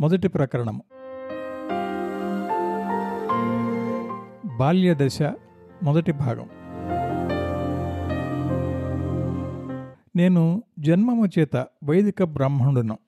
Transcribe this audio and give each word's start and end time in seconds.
మొదటి 0.00 0.28
ప్రకరణము. 0.28 0.82
బాల్యదశ 4.58 5.22
మొదటి 5.82 6.12
భాగం. 6.12 6.48
నేను 10.16 10.62
జన్మము 10.78 11.26
చేత 11.38 11.66
వైదిక 11.84 12.24
బ్రాహ్మణుడును. 12.24 12.98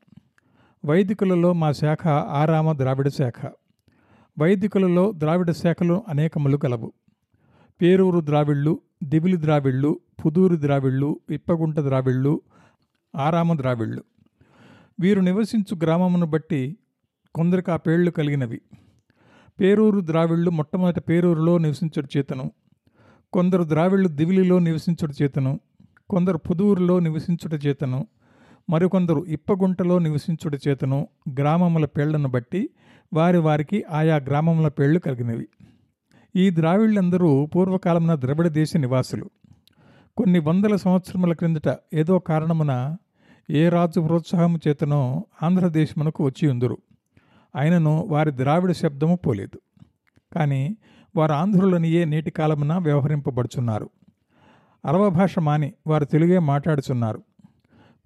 వైదికులలో 0.85 1.53
మా 1.53 1.72
శాఖ 1.72 2.08
ఆరామ 2.08 2.72
ద్రావిడ 2.72 3.08
శాఖ. 3.08 3.46
వైదికులలో 4.40 5.12
ద్రావిడ 5.16 5.50
శాఖలు 5.50 6.04
అనేకములు 6.08 6.56
కలవు. 6.56 6.92
పేరూరు 7.82 8.20
ద్రావిళ్ళు 8.20 8.80
దివిలి 9.04 9.42
ద్రావిళ్ళు 9.42 10.00
పుదూరు 10.26 10.56
ద్రావిళ్ళు 10.56 11.20
విప్పగుంట 11.30 11.80
ద్రావిళ్ళు 11.80 12.40
ఆరామ 13.16 13.58
ద్రావిళ్ళు. 13.58 14.04
వీరు 15.01 15.21
నివసించు 15.21 15.76
గ్రామమును 15.83 16.27
బట్టి 16.27 16.77
కొందరికి 17.34 17.70
ఆ 17.70 17.77
పేర్లు 17.77 18.11
కలిగినవి. 18.11 18.61
పేరూరు 19.61 20.01
ద్రావిళ్ళు 20.01 20.51
మొట్టమొదటి 20.51 21.01
పేరూరులో 21.01 21.59
నివసించడు 21.59 22.19
చేతను. 22.19 22.52
కొందరు 23.33 23.65
ద్రావిళ్ళు 23.65 24.09
దివిలిలో 24.09 24.59
నివసించుట 24.59 25.11
చేతను. 25.23 25.61
కొందరు 26.11 26.38
పుదూరులో 26.38 26.98
నివసించుట 26.98 27.66
చేతను. 27.66 28.07
మరికొందరు 28.71 29.24
ఇప్పగుంటలో 29.24 29.98
నివసించుట 29.98 30.61
చేతను. 30.69 31.09
గ్రామముల 31.38 31.85
పేళ్ళను 31.85 32.29
బట్టి 32.29 32.71
వారి 33.15 33.38
వారికి 33.38 33.85
ఆయా 33.91 34.16
గ్రామముల 34.16 34.69
పేళ్ళు 34.69 34.99
కలిగినవి. 34.99 35.49
ఈ 36.37 36.51
ద్రావిళ్ళందరూ 36.51 37.46
పూర్వకాలమున 37.46 38.15
ద్రవిడ 38.15 38.49
దేశ 38.49 38.77
నివాసులు. 38.77 39.30
కొన్ని 40.16 40.38
వందల 40.38 40.77
సంవత్సరముల 40.77 41.33
క్రిందట 41.33 41.77
ఏదో 41.95 42.19
కారణమున 42.19 42.96
ఏ 43.51 43.69
రాజు 43.69 44.01
ప్రోత్సాహము 44.01 44.59
చేతనో 44.69 45.25
ఆంధ్రదేశమునకు 45.43 46.25
వచ్చి 46.25 46.48
ఉందురు. 46.48 46.79
అయినను 47.57 48.07
వారి 48.09 48.30
ద్రావిడ 48.37 48.73
శబ్దము 48.73 49.16
పోలేదు. 49.16 49.60
కానీ 50.35 50.77
వారు 51.16 51.32
ఆంధ్రులనియే 51.32 52.04
నేటి 52.04 52.30
కాలమున 52.30 52.79
వ్యవహరింపబడుచున్నారు. 52.79 53.91
అరవ 54.87 55.09
భాష 55.09 55.38
మాని 55.38 55.73
వారు 55.87 56.04
తెలుగే 56.04 56.38
మాట్లాడుచున్నారు. 56.38 57.23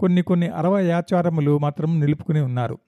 కొన్ని 0.00 0.22
కొన్ని 0.22 0.48
అరవ 0.48 0.78
యాచారములు 0.78 1.58
మాత్రం 1.58 2.00
నిలుపుకుని 2.00 2.40
ఉన్నారు. 2.40 2.78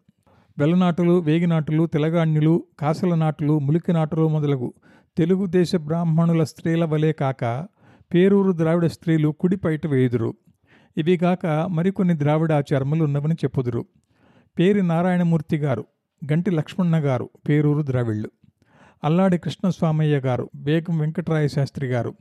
వెలనాటులు 0.58 1.20
వేగినాటులు 1.20 1.86
తెలగాణ్యులు 1.86 2.64
కాసల 2.78 3.14
నాటులు 3.14 3.58
ములికి 3.58 3.92
నాటులు 3.92 4.28
మొదలగు 4.28 4.74
తెలుగుదేశ 5.16 5.76
బ్రాహ్మణుల 5.76 6.44
స్త్రీల 6.44 6.84
వలె 6.84 7.12
కాక 7.12 7.66
పేరూరు 8.14 8.52
ద్రావిడ 8.52 8.86
స్త్రీలు 8.86 9.28
కుడిపైట 9.28 9.86
వేయుదురు. 9.86 10.34
ఇవిగాక 10.96 11.46
మరికొన్ని 11.46 12.18
ద్రావిడ 12.18 12.52
ఆచారములు 12.52 13.04
ఉన్నవని 13.04 13.34
చెప్పుదురు. 13.34 13.84
పేరి 14.58 14.82
నారాయణమూర్తి 14.82 15.56
గారు 15.56 15.84
గంటి 16.32 16.50
లక్ష్మణ 16.50 17.04
గారు 17.04 17.30
పేరూరు 17.48 17.86
ద్రావిళ్ళు. 17.86 18.30
అల్లాడి 19.04 19.38
కృష్ణస్వామయ్య 19.38 20.18
గారు 20.18 20.50
బేగం 20.54 20.98
వెంకటరాయ 20.98 21.48
శాస్త్రి 21.48 21.86
గారు 21.86 22.14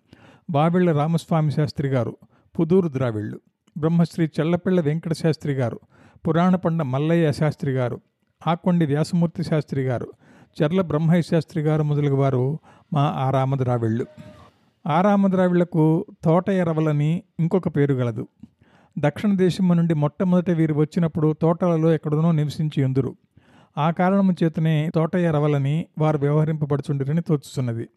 బావిళ్ళ 0.49 0.91
రామస్వామి 0.91 1.51
శాస్త్రి 1.51 1.87
గారు 1.87 2.17
పుదూరు 2.59 2.87
ద్రావిళ్ళు. 2.87 3.39
బ్రహ్మశ్రీ 3.77 4.25
చెల్లపిళ్ళ 4.25 4.81
వెంకట 4.81 5.13
శాస్త్రి 5.13 5.53
గారు 5.53 5.79
పురాణపండ 6.27 6.81
మల్లయ్య 6.81 7.31
శాస్త్రి 7.31 7.71
గారు 7.71 8.01
ఆకొండి 8.47 8.85
వ్యాసమూర్తి 8.85 9.43
శాస్త్రి 9.43 9.81
గారు 9.81 10.07
చెర్ల 10.61 10.81
బ్రహ్మయ్య 10.81 11.21
శాస్త్రి 11.21 11.63
గారు 11.63 11.83
మొదలగు 11.83 12.15
వారు 12.15 12.59
మా 12.93 13.01
ఆరామ 13.01 13.55
ద్రావిళ్ళు. 13.55 14.05
ఆరామ 14.87 15.27
ద్రావిళ్ళకు 15.27 16.05
తోట 16.23 16.49
ఎరవలని 16.49 17.23
ఇంకొక 17.39 17.67
పేరు 17.67 17.93
గలదు. 17.93 18.27
దక్షిణ 18.97 19.35
దేశము 19.35 19.73
నుండి 19.73 19.93
మొట్టమొదట 19.93 20.49
వీరు 20.49 20.73
వచ్చినప్పుడు 20.73 21.33
తోటలలో 21.41 21.93
ఎక్కడనో 21.93 22.31
నివసించి 22.31 22.81
ఎందురు 22.81 23.15
ఆ 23.77 23.91
కారణము 23.91 24.33
చేతనే 24.43 24.89
తోట 24.95 25.15
ఎరవలని 25.15 25.85
వారు 25.97 26.17
వ్యవహరింపబడుచుండిరని 26.17 27.21
తోచుతున్నది 27.21 27.89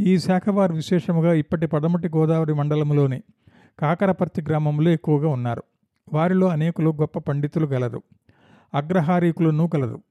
ఈ 0.00 0.18
శాఖ 0.18 0.48
వారు 0.48 0.72
విశేషముగా 0.72 1.32
ఇప్పటి 1.32 1.66
పడమటి 1.66 2.08
గోదావరి 2.08 2.54
మండలంలోని 2.54 3.22
కాకరపర్తి 3.78 4.42
గ్రామంలో 4.42 4.90
ఎక్కువగా 4.90 5.28
ఉన్నారు. 5.28 5.62
వారిలో 6.12 6.46
అనేకులు 6.46 6.90
గొప్ప 6.90 7.18
పండితులు 7.18 7.66
గలరు. 7.66 8.02
అగ్రహారీకులను 8.74 9.66
కలరు 9.66 10.02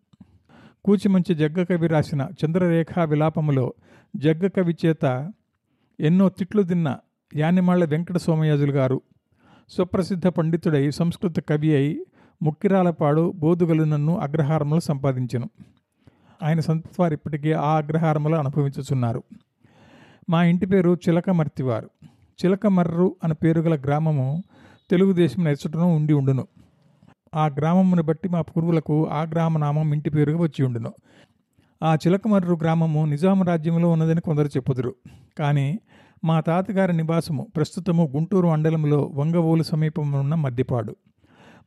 కూచిమంచి 0.85 1.35
జగ్గకవి 1.35 1.87
రాసిన 1.87 2.27
చంద్రరేఖా 2.39 3.03
విలాపములో 3.03 3.73
జగ్గకవి 4.15 4.77
చేత 4.85 5.05
ఎన్నో 5.99 6.29
తిట్లు 6.29 6.61
తిన్న 6.61 6.97
యానిమాళ్ళ 7.35 7.85
వెంకట 7.85 8.17
సోమయాజులు 8.17 8.71
గారు 8.71 9.01
సుప్రసిద్ధ 9.69 10.27
పండితుడై 10.27 10.91
సంస్కృత 10.91 11.39
కవి 11.39 11.75
అయి 11.75 12.05
ముక్కిరాలపాడు 12.43 13.33
బోధుగలు 13.35 13.83
నన్ను 13.83 14.17
అగ్రహారములు 14.17 14.79
సంపాదించెను. 14.79 15.49
ఆయన 16.43 16.59
సంతవారు 16.59 17.13
ఇప్పటికీ 17.13 17.51
ఆ 17.51 17.77
అగ్రహారములు 17.77 18.35
అనుభవించుచున్నారు. 18.35 19.23
మా 20.29 20.43
ఇంటి 20.43 20.65
పేరు 20.65 20.97
చిలకమర్తివారు. 21.09 21.89
చిలకమర్రు 22.45 23.15
అనే 23.23 23.33
పేరు 23.33 23.61
గల 23.61 23.75
గ్రామము 23.75 24.43
తెలుగుదేశం 24.89 25.43
నెచ్చటను 25.43 25.95
ఉండి 25.95 26.13
ఉండును. 26.13 26.47
ఆ 27.35 27.47
గ్రామమును 27.47 28.03
బట్టి 28.03 28.29
మా 28.29 28.41
పూర్వులకు 28.41 29.07
ఆ 29.07 29.23
గ్రామనామం 29.23 29.93
ఇంటి 29.93 30.09
పేరుగా 30.09 30.37
వచ్చి 30.37 30.65
ఉండును. 30.65 30.93
ఆ 31.83 31.95
చిలకమర్రు 31.95 32.53
గ్రామము 32.53 33.05
నిజాం 33.05 33.43
రాజ్యంలో 33.43 33.91
ఉన్నదని 33.91 34.21
కొందరు 34.21 34.47
చెప్పుదురు. 34.47 34.95
కానీ 35.37 35.79
మా 36.23 36.39
తాతగారి 36.39 36.97
నివాసము 36.97 37.47
ప్రస్తుతము 37.55 38.11
గుంటూరు 38.15 38.47
మండలంలో 38.47 39.11
వంగవోలు 39.13 39.63
సమీపంలో 39.63 40.19
ఉన్న 40.19 40.35
మద్దిపాడు. 40.35 40.95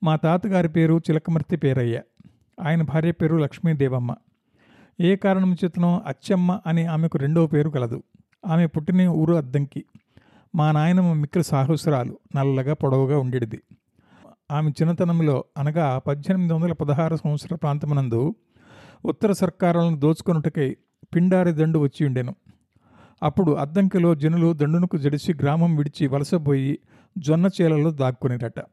మా 0.05 0.17
తాతగారి 0.17 0.69
పేరు 0.69 0.99
చిలకమర్తి 1.11 1.57
పేరయ్య. 1.57 2.03
ఆయన 2.63 2.83
భార్య 2.83 3.13
పేరు 3.13 3.37
లక్ష్మీదేవమ్మ. 3.37 4.15
ఏ 5.01 5.17
కారణం 5.17 5.57
చేతనో 5.65 6.03
అచ్చమ్మ 6.07 6.61
అని 6.67 6.85
ఆమెకు 6.85 7.19
రెండవ 7.19 7.47
పేరు 7.47 7.71
కలదు. 7.71 8.03
ఆమె 8.47 8.67
పుట్టిన 8.67 9.09
ఊరు 9.09 9.35
అద్దంకి. 9.35 9.85
మా 10.55 10.73
నాయనమ్మ 10.73 11.13
మిక్కిలి 11.13 11.45
సాహసురాలు 11.45 12.19
నల్లగా 12.37 12.75
పొడవుగా 12.75 13.19
ఉండేది 13.19 13.63
ఆమె 14.53 14.71
చిన్నతనంలో 14.71 15.45
అనగా 15.59 15.99
పద్దెనిమిది 15.99 16.53
వందల 16.55 16.73
పదహారు 16.73 17.17
సంవత్సర 17.17 17.55
ప్రాంతమునందు 17.55 18.35
ఉత్తర 19.05 19.33
సర్కారాలను 19.33 19.97
దోచుకొనుటకై 19.97 20.77
పిండారి 21.17 21.53
దండు 21.53 21.79
వచ్చి 21.79 22.07
ఉండెను. 22.07 22.35
అప్పుడు 23.23 23.53
అద్దంకిలో 23.53 24.15
జనులు 24.15 24.53
దండునకు 24.53 24.97
జడిసి 24.97 25.35
గ్రామం 25.35 25.77
విడిచి 25.77 26.07
వలసపోయి 26.07 26.79
జొన్న 27.19 27.49
చేలలో 27.61 27.91
దాక్కునేటట 27.91 28.65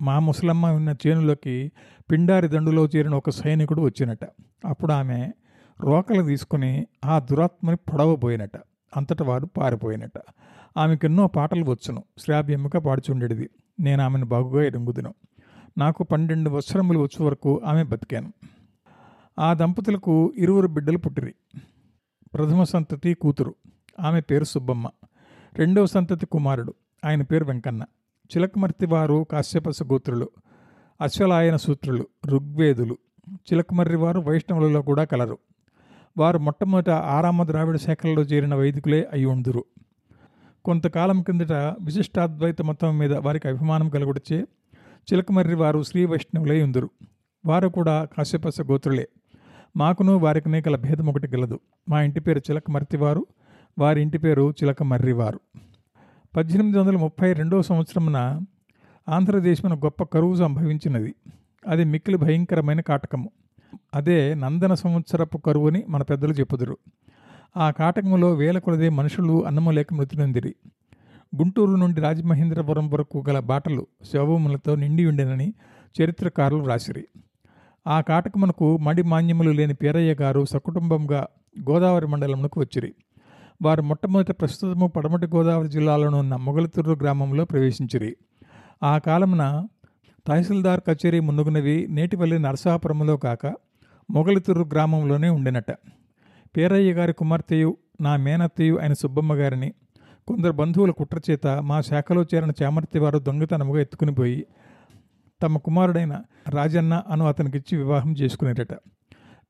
మా 0.00 0.18
ముసలమ్మ 0.18 0.66
ఉన్న 0.66 0.94
చేనులోకి 1.06 1.72
పిండారి 2.10 2.48
దండులో 2.48 2.88
చేరిన 2.96 3.14
ఒక 3.14 3.30
సైనికుడు 3.30 3.82
వచ్చినట. 3.82 4.24
అప్పుడు 4.64 4.92
ఆమె 4.92 5.32
రోకలు 5.80 6.22
తీసుకుని 6.22 6.86
ఆ 7.04 7.18
దురాత్మని 7.18 7.76
పొడవబోయినట. 7.76 8.50
అంతట 8.96 9.22
వారు 9.22 9.46
పారిపోయినట. 9.46 10.12
ఆమెకెన్నో 10.76 11.26
పాటలు 11.26 11.64
వచ్చును. 11.64 12.04
శ్రావ్యముగా 12.18 12.78
పాడుచుండేది 12.78 13.50
నేను 13.80 14.02
ఆమెను 14.02 14.26
బాగుగా 14.26 14.62
ఎరుగుదును 14.62 15.14
నాకు 15.78 16.04
పన్నెండు 16.04 16.50
వత్సరములు 16.50 16.98
వచ్చే 16.98 17.26
వరకు 17.26 17.62
ఆమె 17.64 17.82
బతికాను. 17.82 18.32
ఆ 19.38 19.54
దంపతులకు 19.54 20.32
ఇరువురు 20.36 20.68
బిడ్డలు 20.68 20.98
పుట్టిరి. 20.98 21.34
ప్రథమ 22.34 22.62
సంతతి 22.62 23.14
కూతురు. 23.14 23.54
ఆమె 24.00 24.20
పేరు 24.20 24.44
సుబ్బమ్మ. 24.44 24.88
రెండవ 25.54 25.86
సంతతి 25.86 26.26
కుమారుడు. 26.26 26.74
ఆయన 27.04 27.22
పేరు 27.22 27.44
వెంకన్న. 27.44 27.82
చిలకమర్తి 28.36 28.86
వారు 28.86 29.26
కాశ్యపస 29.30 29.82
గోత్రులు. 29.82 30.28
అశ్వలాయన 31.00 31.56
సూత్రులు 31.56 32.06
ఋగ్వేదులు. 32.26 32.98
చిలకమర్రి 33.32 33.96
వారు 33.96 34.20
వైష్ణవులలో 34.20 34.82
కూడా 34.82 35.04
కలరు. 35.04 35.38
వారు 36.18 36.38
మొట్టమొదట 36.38 36.90
ఆరామ 36.90 37.44
ద్రావిడ 37.44 37.76
శాఖల్లో 37.76 38.22
చేరిన 38.22 38.54
వైదికులే 38.54 39.08
అయి 39.12 39.24
ఉందురు 39.24 39.64
కొంతకాలం 40.64 41.22
కిందట 41.22 41.52
విశిష్టాద్వైత 41.52 42.62
మతం 42.62 42.98
మీద 42.98 43.14
వారికి 43.14 43.48
అభిమానం 43.48 43.88
కలుగుడిచే 43.88 44.40
చిలకమర్రి 45.12 45.54
వారు 45.54 45.82
శ్రీ 45.82 46.04
వైష్ణవులై 46.04 46.62
ఉందురు 46.62 46.90
వారు 47.46 47.68
కూడా 47.68 48.04
కాశ్యపస 48.04 48.60
గోత్రులే. 48.60 49.08
మాకును 49.76 50.16
వారికినే 50.16 50.62
గల 50.68 50.76
భేదం 50.76 51.06
ఒకటి 51.06 51.36
గలదు. 51.36 51.60
మా 51.88 52.02
ఇంటి 52.02 52.20
పేరు 52.20 52.38
చిలకమర్తివారు 52.38 53.26
వారి 53.78 54.02
ఇంటి 54.02 54.18
పేరు 54.18 54.50
చిలకమర్రివారు. 54.50 55.40
పద్దెనిమిది 56.36 56.78
వందల 56.78 56.96
ముప్పై 56.96 57.32
రెండవ 57.32 57.62
సంవత్సరమున 57.62 58.40
ఆంధ్రదేశమున 59.08 59.78
గొప్ప 59.78 60.02
కరువు 60.02 60.36
సంభవించినది. 60.36 61.14
అది 61.68 61.84
మిక్కిలి 61.84 62.16
భయంకరమైన 62.16 62.80
కాటకము. 62.80 63.30
అదే 63.94 64.34
నందన 64.34 64.74
సంవత్సరపు 64.74 65.38
కరువుని 65.38 65.84
మన 65.88 66.02
పెద్దలు 66.02 66.32
చెప్పుదురు. 66.32 66.78
ఆ 67.56 67.70
కాటకములో 67.70 68.34
వేల 68.34 68.58
కొలదే 68.58 68.88
మనుషులు 68.88 69.46
అన్నము 69.46 69.70
లేక 69.70 69.94
మృతి 69.94 70.18
నొందిరి 70.18 70.54
గుంటూరు 71.36 71.70
నుండి 71.70 72.00
రాజమహేంద్రపురం 72.00 72.90
వరకు 72.90 73.24
గల 73.28 73.38
బాటలు 73.38 73.86
శవములతో 74.12 74.74
నిండి 74.74 75.06
ఉండెనని 75.06 75.54
చరిత్రకారులు 76.02 76.64
రాసిరి 76.64 77.08
ఆ 77.88 78.00
కాటకమునకు 78.00 78.76
మడి 78.76 79.02
మాన్యములు 79.02 79.50
లేని 79.50 79.74
పీరయ్య 79.74 80.14
గారు 80.14 80.44
సకుటుంబంగా 80.44 81.26
గోదావరి 81.70 82.06
మండలమునకు 82.06 82.60
వచ్చిరి. 82.60 82.94
వారు 83.62 83.82
మొట్టమొదట 83.82 84.40
ప్రస్తుతము 84.40 84.86
పడమటి 84.86 85.26
గోదావరి 85.26 85.68
జిల్లాలోని 85.68 86.16
ఉన్న 86.16 86.36
మొగలతుర్రు 86.36 86.92
గ్రామంలో 86.92 87.44
ప్రవేశించిరి. 87.44 88.16
ఆ 88.82 88.98
కాలమున 88.98 89.66
తహసీల్దార్ 90.26 90.80
కచేరీ 90.88 91.20
మున్నుగునవి 91.20 91.86
నేటివల్లి 91.90 92.38
నరసాపురంలో 92.38 93.16
కాక 93.16 93.46
మొగలితుర్రు 94.10 94.64
గ్రామంలోనే 94.64 95.28
ఉండినట. 95.28 95.70
పేరయ్య 96.56 96.92
గారి 96.92 97.12
కుమార్తెయు 97.12 97.76
నా 98.00 98.16
మేనత్తయు 98.16 98.78
అయిన 98.78 98.92
సుబ్బమ్మ 98.92 99.34
గారిని 99.34 99.72
కొందరు 100.28 100.52
బంధువుల 100.52 100.90
కుట్రచేత 100.90 101.46
మా 101.46 101.80
శాఖలో 101.80 102.22
చేరిన 102.22 102.52
చామర్తి 102.62 102.98
వారు 102.98 103.18
దొంగతనముగా 103.18 103.80
ఎత్తుకుని 103.80 104.14
పోయి 104.14 104.46
తమ 105.42 105.58
కుమారుడైన 105.58 106.22
రాజన్న 106.48 107.02
అను 107.08 107.26
అతనికిచ్చి 107.26 107.76
వివాహం 107.76 108.12
చేసుకునేటట 108.12 108.72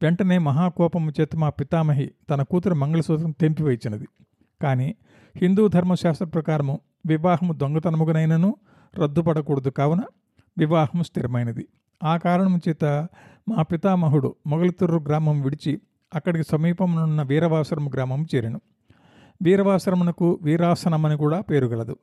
వెంటనే 0.02 0.38
మహాకోపము 0.38 1.12
చేత 1.20 1.36
మా 1.36 1.48
పితామహి 1.48 2.10
తన 2.30 2.42
కూతురు 2.42 2.74
మంగళసూత్రం 2.74 3.30
తెంపివేయించినది. 3.30 4.08
కానీ 4.62 4.94
హిందూ 5.36 5.68
ధర్మశాస్త్ర 5.68 6.26
ప్రకారము 6.26 6.80
వివాహము 7.06 7.52
దొంగతనముగనైనను 7.52 8.56
రద్దుపడకూడదు 8.98 9.70
కావున 9.70 10.00
వివాహము 10.58 11.02
స్థిరమైనది. 11.02 11.68
ఆ 12.04 12.16
కారణం 12.16 12.60
చేత 12.68 12.84
మా 13.48 13.62
పితామహుడు 13.62 14.34
మొగలితుర్రు 14.46 14.98
గ్రామం 14.98 15.40
విడిచి 15.40 15.80
అక్కడికి 16.14 16.44
సమీపమునున్న 16.50 17.22
వీరవాసరము 17.22 17.90
గ్రామం 17.94 18.26
చేరాను. 18.34 18.60
వీరవాసరమునకు 19.42 20.38
వీరాసనమని 20.42 21.16
కూడా 21.16 21.40
పేరు 21.40 21.66
గలదు. 21.66 21.96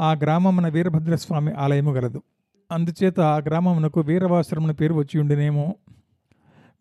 ఆ 0.00 0.12
గ్రామమున 0.12 0.68
వీరభద్రస్వామి 0.68 1.52
ఆలయము 1.52 1.92
గలదు. 1.92 2.22
అందుచేత 2.74 3.20
ఆ 3.20 3.36
గ్రామమునకు 3.38 4.00
వీరవాసరమును 4.00 4.74
పేరు 4.74 4.94
వచ్చి 4.94 5.20
ఉండినేమో. 5.20 5.74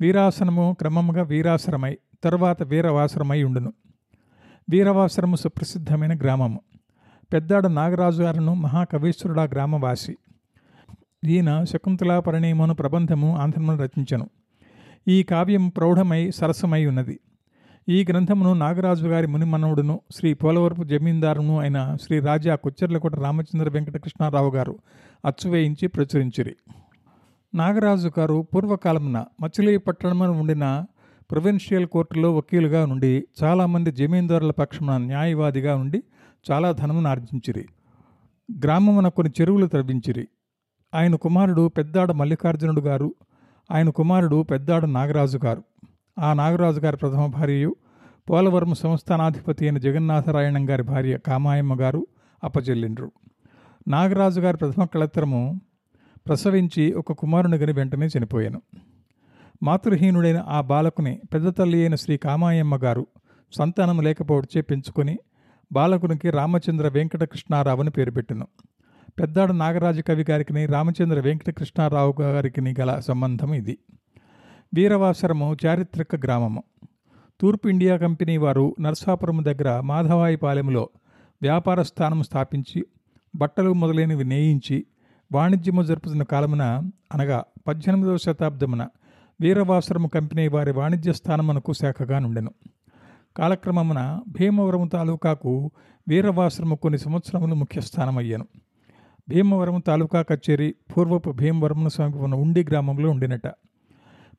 వీరాసనము 0.02 0.76
క్రమముగా 0.80 1.24
వీరాసరమై 1.24 1.98
తరువాత 2.24 2.64
వీరవాసరమై 2.64 3.44
ఉండును. 3.44 3.74
వీరవాసరము 4.70 5.36
సుప్రసిద్ధమైన 5.36 6.18
గ్రామము. 6.18 6.62
పెద్దాడ 7.34 7.68
నాగరాజు 7.68 8.24
గారును 8.24 8.54
మహాకవీశ్వరుడా 8.54 9.44
గ్రామవాసి. 9.44 10.18
ఈయన 11.26 11.64
శకుంతలా 11.64 12.20
పరిణయమును 12.20 12.74
ప్రబంధము 12.74 13.38
ఆంధ్రమును 13.38 13.78
రచించను. 13.78 14.30
ఈ 15.08 15.24
కావ్యం 15.24 15.70
ప్రౌఢమై 15.70 16.32
సరసమై 16.32 16.86
ఉన్నది. 16.86 17.20
ఈ 17.90 18.06
గ్రంథమును 18.10 18.54
నాగరాజు 18.54 19.08
గారి 19.08 19.28
మునిమనవుడును 19.28 20.02
శ్రీ 20.12 20.34
పోలవరపు 20.34 20.84
జమీందారును 20.84 21.60
అయిన 21.60 21.98
శ్రీ 22.02 22.20
రాజా 22.20 22.56
కొచ్చెర్లకోట 22.56 23.16
రామచంద్ర 23.16 23.70
వెంకటకృష్ణారావు 23.70 24.52
గారు 24.52 24.80
అచ్చువేయించి 25.26 25.88
ప్రచురించిరి. 25.88 26.56
నాగరాజు 27.56 28.12
గారు 28.20 28.48
పూర్వకాలమున 28.56 29.26
మచిలీపట్టణమున 29.42 30.28
ఉండిన 30.28 30.86
ప్రొవిన్షియల్ 31.32 31.88
కోర్టులో 31.88 32.36
వకీలుగా 32.36 32.86
నుండి 32.86 33.28
చాలామంది 33.44 33.92
జమీందారుల 33.92 34.52
పక్షమున 34.52 34.98
న్యాయవాదిగా 34.98 35.76
ఉండి 35.76 36.04
చాలా 36.52 36.72
ధనమును 36.72 37.10
ఆర్జించిరి. 37.10 37.66
గ్రామమున 38.66 39.08
కొన్ని 39.08 39.34
చెరువులు 39.42 39.68
త్రవ్వించిరి 39.68 40.28
ఆయన 40.94 41.16
కుమారుడు 41.16 41.68
పెద్దాడ 41.68 42.12
మల్లికార్జునుడు 42.12 42.82
గారు 42.82 43.16
ఆయన 43.72 43.90
కుమారుడు 43.90 44.44
పెద్దాడ 44.44 44.86
నాగరాజు 44.86 45.40
గారు. 45.46 45.64
ఆ 46.20 46.34
నాగరాజు 46.34 46.80
గారి 46.80 46.98
ప్రథమ 46.98 47.26
భార్యయు 47.26 47.76
పోలవరం 48.30 48.74
సంస్థానాధిపతి 48.74 49.66
అయిన 49.66 49.78
జగన్నాథరాయణం 49.78 50.70
గారి 50.70 50.84
భార్య 50.84 51.18
కామాయమ్మ 51.18 51.82
గారు 51.82 52.08
అప్పచెల్లిండ్రు. 52.44 53.12
నాగరాజు 53.88 54.42
గారి 54.42 54.58
ప్రథమ 54.58 54.86
కళత్రము 54.86 55.62
ప్రసవించి 56.28 56.94
ఒక 56.94 57.12
కుమారుని 57.12 57.58
గని 57.58 57.72
వెంటనే 57.72 58.08
చనిపోయాను. 58.18 58.62
మాతృహీనుడైన 59.64 60.46
ఆ 60.48 60.62
బాలకుని 60.62 61.22
పెద్ద 61.34 61.58
తల్లి 61.58 61.80
అయిన 61.80 61.96
శ్రీ 61.96 62.18
కామాయమ్మ 62.18 62.76
గారు 62.76 63.08
సంతానం 63.52 64.02
లేకపోవచ్చే 64.02 64.62
పెంచుకొని 64.62 65.20
బాలకునికి 65.72 66.30
రామచంద్ర 66.30 66.88
వెంకటకృష్ణారావు 66.88 67.82
అని 67.82 67.90
పేరు 67.90 68.12
పెట్టెను. 68.12 68.48
పెద్దాడ 69.20 69.52
నాగరాజు 69.52 70.02
కవి 70.02 70.26
గారికి 70.30 70.66
రామచంద్ర 70.66 71.20
వెంకటకృష్ణారావు 71.20 72.16
గారికి 72.22 72.62
గల 72.80 73.00
సంబంధం 73.00 73.54
ఇది. 73.54 73.78
వీరవాసరము 74.74 75.58
చారిత్రక 75.66 76.16
గ్రామము. 76.16 76.64
తూర్పు 77.42 77.68
ఇండియా 77.68 77.98
కంపెనీ 77.98 78.38
వారు 78.38 78.76
నర్సాపురం 78.82 79.46
దగ్గర 79.46 79.80
మాధవాయిపాలెంలో 79.80 80.90
వ్యాపార 81.42 81.82
స్థానం 81.82 82.24
స్థాపించి 82.24 82.86
బట్టలు 83.36 83.74
మొదలైనవి 83.74 84.24
నేయించి 84.24 84.86
వాణిజ్యము 85.32 85.84
జరుపుతున్న 85.84 86.24
కాలమున 86.24 86.64
అనగా 87.14 87.44
పద్దెనిమిదవ 87.68 88.18
శతాబ్దమున 88.18 88.88
వీరవాసరము 89.42 90.08
కంపెనీ 90.08 90.48
వారి 90.48 90.72
వాణిజ్య 90.72 91.14
స్థానమునకు 91.14 91.74
శాఖగా 91.74 92.20
నుండెను. 92.20 92.52
కాలక్రమమున 93.38 94.20
భీమవరము 94.28 94.88
తాలూకాకు 94.88 95.72
వీరవాసరము 96.08 96.76
కొన్ని 96.76 96.98
సంవత్సరములు 96.98 97.56
ముఖ్య 97.56 97.82
స్థానమయ్యాను. 97.82 98.46
భీమవరం 99.30 99.80
తాలూకా 99.80 100.22
కచేరి 100.22 100.76
పూర్వపు 100.98 101.32
భీమవరమును 101.32 101.90
సమీపమున 101.90 102.36
ఉండి 102.36 102.64
గ్రామంలో 102.64 103.10
ఉండినట. 103.10 103.48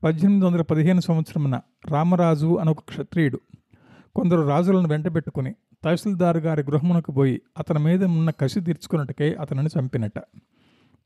పద్దెనిమిది 0.04 0.46
వందల 0.46 0.62
పదిహేను 0.62 1.00
సంవత్సరమున 1.00 1.60
రామరాజు 1.88 2.56
అనొక 2.56 2.80
క్షత్రియుడు. 2.80 3.40
కొందరు 4.16 4.40
రాజులను 4.40 4.88
వెంటబెట్టుకుని 4.88 5.54
తహసీల్దారు 5.84 6.38
గారి 6.38 6.62
గృహమునకు 6.62 7.12
పోయి 7.12 7.42
అతని 7.58 7.78
మీద 7.78 8.04
ఉన్న 8.04 8.30
కసి 8.30 8.60
తీర్చుకున్నట్టుకై 8.60 9.34
అతనిని 9.34 9.68
చంపినట 9.78 10.18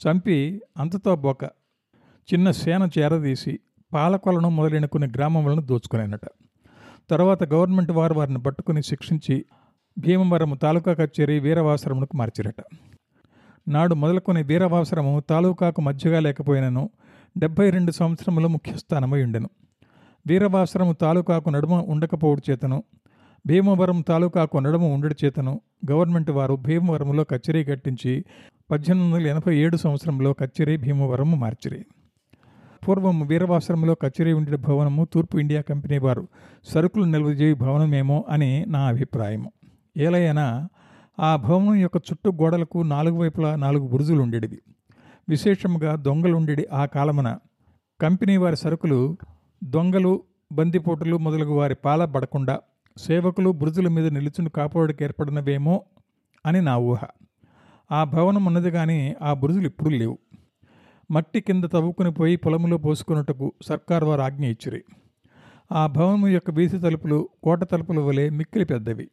చంపి 0.00 0.62
అంతతో 0.78 1.16
బొక 1.16 1.44
చిన్న 2.28 2.50
సేన 2.50 2.88
చేరదీసి 2.98 3.60
పాలకొలను 3.92 4.48
మొదలైన 4.48 4.86
కొన్ని 4.86 5.08
గ్రామములను 5.08 5.62
దోచుకునేనట. 5.62 6.26
తర్వాత 7.10 7.44
గవర్నమెంట్ 7.44 7.90
వారు 7.90 8.14
వారిని 8.14 8.38
పట్టుకుని 8.38 8.82
శిక్షించి 8.82 9.44
భీమవరం 9.98 10.58
తాలూకా 10.62 10.94
కచేరి 10.94 11.38
వీరవాసరమునకు 11.38 12.16
మార్చిరట. 12.16 12.60
నాడు 13.68 13.94
మొదలుకొని 13.94 14.42
వీరవాసరము 14.42 15.22
తాలూకాకు 15.30 15.80
మధ్యగా 15.80 16.20
లేకపోయినను 16.20 16.90
డెబ్బై 17.38 17.70
రెండు 17.70 17.92
సంవత్సరములు 17.92 18.48
ముఖ్యస్థానమై 18.48 19.22
ఉండెను. 19.22 19.50
వీరవాసరము 20.26 20.92
తాలూకాకు 20.92 21.50
నడుమ 21.50 21.72
ఉండకపోవడు 21.72 22.50
చేతను 22.50 22.84
భీమవరం 23.46 24.00
తాలూకా 24.00 24.44
కొనడము 24.44 24.94
ఉండడి 24.94 25.14
చేతను 25.24 25.60
గవర్నమెంట్ 25.90 26.30
వారు 26.30 26.54
భీమవరంలో 26.54 27.24
కచేరీ 27.24 27.64
కట్టించి 27.64 28.24
పద్దెనిమిది 28.70 29.14
వందల 29.14 29.26
ఎనభై 29.26 29.56
ఏడు 29.56 29.76
సంవత్సరంలో 29.76 30.32
కచేరీ 30.32 30.76
భీమవరము 30.76 31.36
మార్చిరి. 31.36 31.86
పూర్వం 32.88 33.26
వీరవాసరంలో 33.26 33.94
కచేరీ 33.94 34.32
ఉండే 34.32 34.56
భవనము 34.56 35.04
తూర్పు 35.04 35.38
ఇండియా 35.38 35.60
కంపెనీ 35.60 35.98
వారు 35.98 36.28
సరుకులు 36.64 37.04
నిల్వజేయ 37.04 37.54
భవనమేమో 37.54 38.24
అని 38.28 38.64
నా 38.68 38.80
అభిప్రాయము. 38.88 39.52
ఏలైనా 39.96 40.68
ఆ 41.20 41.36
భవనం 41.36 41.74
యొక్క 41.74 41.96
చుట్టూ 41.96 42.32
గోడలకు 42.32 42.82
నాలుగు 42.82 43.16
వైపులా 43.16 43.56
నాలుగు 43.56 43.88
బురుజులు 43.88 44.22
ఉండేది 44.22 44.62
విశేషముగా 45.28 45.96
దొంగలుండేది 45.96 46.66
ఆ 46.72 46.84
కాలమున 46.86 47.38
కంపెనీ 48.00 48.36
వారి 48.36 48.56
సరుకులు 48.56 49.16
దొంగలు 49.64 50.22
బందిపోటులు 50.52 51.16
మొదలగు 51.16 51.54
వారి 51.54 51.74
పాల 51.74 52.04
పడకుండా 52.04 52.58
సేవకులు 52.98 53.50
బురుజుల 53.50 53.88
మీద 53.88 54.06
నిలుచుని 54.06 54.50
కాపాడుకు 54.50 55.02
ఏర్పడినవేమో 55.02 55.84
అని 56.46 56.62
నా 56.62 56.76
ఊహ. 56.76 56.98
ఆ 57.92 58.04
భవనం 58.04 58.44
ఉన్నది 58.44 58.70
కానీ 58.70 59.16
ఆ 59.22 59.32
బురుజులు 59.32 59.66
ఇప్పుడు 59.66 59.88
లేవు. 59.88 60.18
మట్టి 61.10 61.40
కింద 61.40 61.64
తవ్వుకుని 61.64 62.12
పోయి 62.12 62.36
పొలంలో 62.36 62.78
పోసుకున్నట్టుకు 62.78 63.52
సర్కార్ 63.66 64.04
వారు 64.04 64.20
ఆజ్ఞ 64.20 64.44
ఇచ్చిరి. 64.44 64.84
ఆ 65.72 65.86
భవనం 65.86 66.28
యొక్క 66.28 66.50
వీధి 66.50 66.78
తలుపులు 66.78 67.28
కోట 67.42 67.64
తలుపుల 67.64 67.98
వలె 67.98 68.30
మిక్కిలి 68.30 68.64
పెద్దవి. 68.64 69.08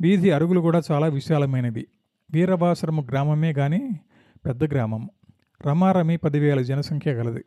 వీధి 0.00 0.30
అరుగులు 0.30 0.60
కూడా 0.60 0.82
చాలా 0.90 1.06
విశాలమైనవి. 1.06 1.86
వీరవాసరము 2.30 3.06
గ్రామమే 3.10 3.52
కానీ 3.52 4.00
పెద్ద 4.46 4.64
గ్రామం. 4.64 5.10
రమారమి 5.66 6.16
పదివేల 6.16 6.62
జనసంఖ్య 6.62 7.12
గలది. 7.12 7.44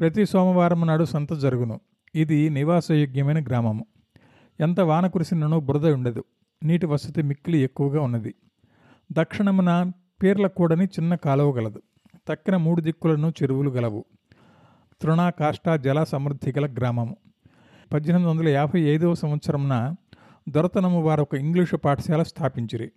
ప్రతి 0.00 0.26
సోమవారం 0.26 0.86
నాడు 0.86 1.04
సంత 1.04 1.32
జరుగును. 1.32 1.80
ఇది 2.14 2.50
నివాసయోగ్యమైన 2.50 3.44
గ్రామము. 3.44 3.86
ఎంత 4.60 4.80
వాన 4.80 5.06
కురిసినను 5.06 5.60
బురద 5.60 5.86
ఉండదు. 5.86 6.24
నీటి 6.64 6.86
వసతి 6.86 7.22
మిక్కిలి 7.22 7.58
ఎక్కువగా 7.58 8.02
ఉన్నది. 8.02 8.34
దక్షిణమున 9.12 9.92
పీర్లకూడని 10.22 10.84
చిన్న 10.84 11.14
కాలువ 11.14 11.56
గలదు. 11.56 11.82
తక్కిన 12.28 12.56
మూడు 12.56 12.80
దిక్కులను 12.80 13.32
చెరువులు 13.42 13.70
గలవు. 13.70 14.04
తృణ 15.02 15.30
కాష్ట 15.40 15.70
జల 15.70 16.04
సమృద్ధి 16.04 16.52
గల 16.52 16.72
గ్రామము. 16.72 17.16
పద్దెనిమిది 17.92 18.30
వందల 18.30 18.48
యాభై 18.48 18.80
ఐదవ 18.80 19.14
సంవత్సరమున 19.14 19.94
దొరతనము 20.48 21.02
వారు 21.02 21.22
ఒక 21.22 21.34
ఇంగ్లీషు 21.34 21.76
పాఠశాల 21.76 22.22
స్థాపించిరి. 22.22 22.92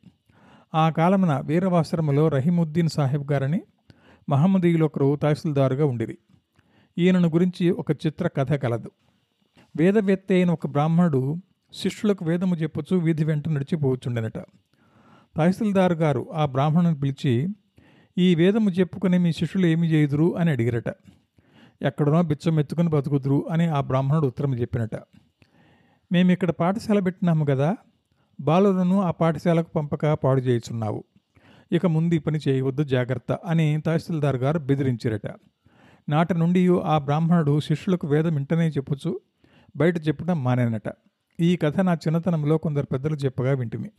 ఆ 0.75 0.89
కాలమున 0.89 1.41
వీరవాసరములో 1.45 2.27
రహీముద్దీన్ 2.27 2.89
సాహెబ్ 2.89 3.31
గారని 3.31 3.61
మహమ్మదీయులు 4.29 4.85
ఒకరు 4.85 5.15
తహసీల్దారుగా 5.15 5.85
ఉండిరి. 5.85 6.17
ఈయనను 6.97 7.29
గురించి 7.29 7.69
ఒక 7.69 7.91
చిత్ర 7.91 8.27
కథ 8.27 8.53
కలదు. 8.53 8.91
వేదవేత్త 9.77 10.31
అయిన 10.31 10.51
ఒక 10.51 10.67
బ్రాహ్మణుడు 10.67 11.37
శిష్యులకు 11.73 12.25
వేదము 12.25 12.55
చెప్పచ్చు 12.55 12.95
వీధి 12.95 13.23
వెంట 13.23 13.49
నడిచిపోవచ్చుండెనట 13.49 14.37
తహసీల్దార్ 15.37 15.93
గారు 15.93 16.27
ఆ 16.33 16.45
బ్రాహ్మణుని 16.45 16.99
పిలిచి 16.99 17.47
ఈ 18.17 18.35
వేదము 18.35 18.69
చెప్పుకుని 18.69 19.17
మీ 19.17 19.31
శిష్యులు 19.31 19.65
ఏమి 19.65 19.87
చేయుదురు? 19.87 20.37
అని 20.37 20.51
అడిగిరట. 20.51 20.87
ఎక్కడనో 21.81 22.21
బిచ్చం 22.21 22.59
ఎత్తుకుని 22.59 22.89
బతుకుదురు? 22.89 23.47
అని 23.51 23.65
ఆ 23.65 23.81
బ్రాహ్మణుడు 23.81 24.27
ఉత్తరం 24.27 24.55
చెప్పినట. 24.55 24.95
మేము 26.11 26.31
ఇక్కడ 26.31 26.51
పాఠశాల 26.51 26.99
పెట్టినాము 26.99 27.45
కదా 27.45 27.77
బాలులను 28.41 29.01
ఆ 29.01 29.11
పాఠశాలకు 29.11 29.69
పంపక 29.75 30.05
పాడు 30.05 30.41
చేయుచున్నావు. 30.41 31.03
ఇక 31.71 31.85
ముందు 31.85 32.15
ఈ 32.15 32.17
పని 32.17 32.39
చేయవద్దు 32.47 32.83
జాగ్రత్త 32.83 33.31
అని 33.31 33.81
తహసీల్దార్ 33.81 34.35
గారు 34.35 34.59
బెదిరించారట. 34.59 35.35
నాటి 36.09 36.33
నుండి 36.33 36.67
ఆ 36.83 36.97
బ్రాహ్మణుడు 36.97 37.59
శిష్యులకు 37.59 38.07
వేదం 38.07 38.35
ఇంటనే 38.37 38.67
చెప్పుచు 38.67 39.19
బయట 39.75 40.07
చెప్పడం 40.07 40.43
మానేనట. 40.43 40.89
ఈ 41.41 41.55
కథ 41.55 41.79
నా 41.79 41.93
చిన్నతనంలో 41.93 42.57
కొందరు 42.57 42.85
పెద్దలు 42.85 43.15
చెప్పగా 43.15 43.53
వింటిమి. 43.53 43.91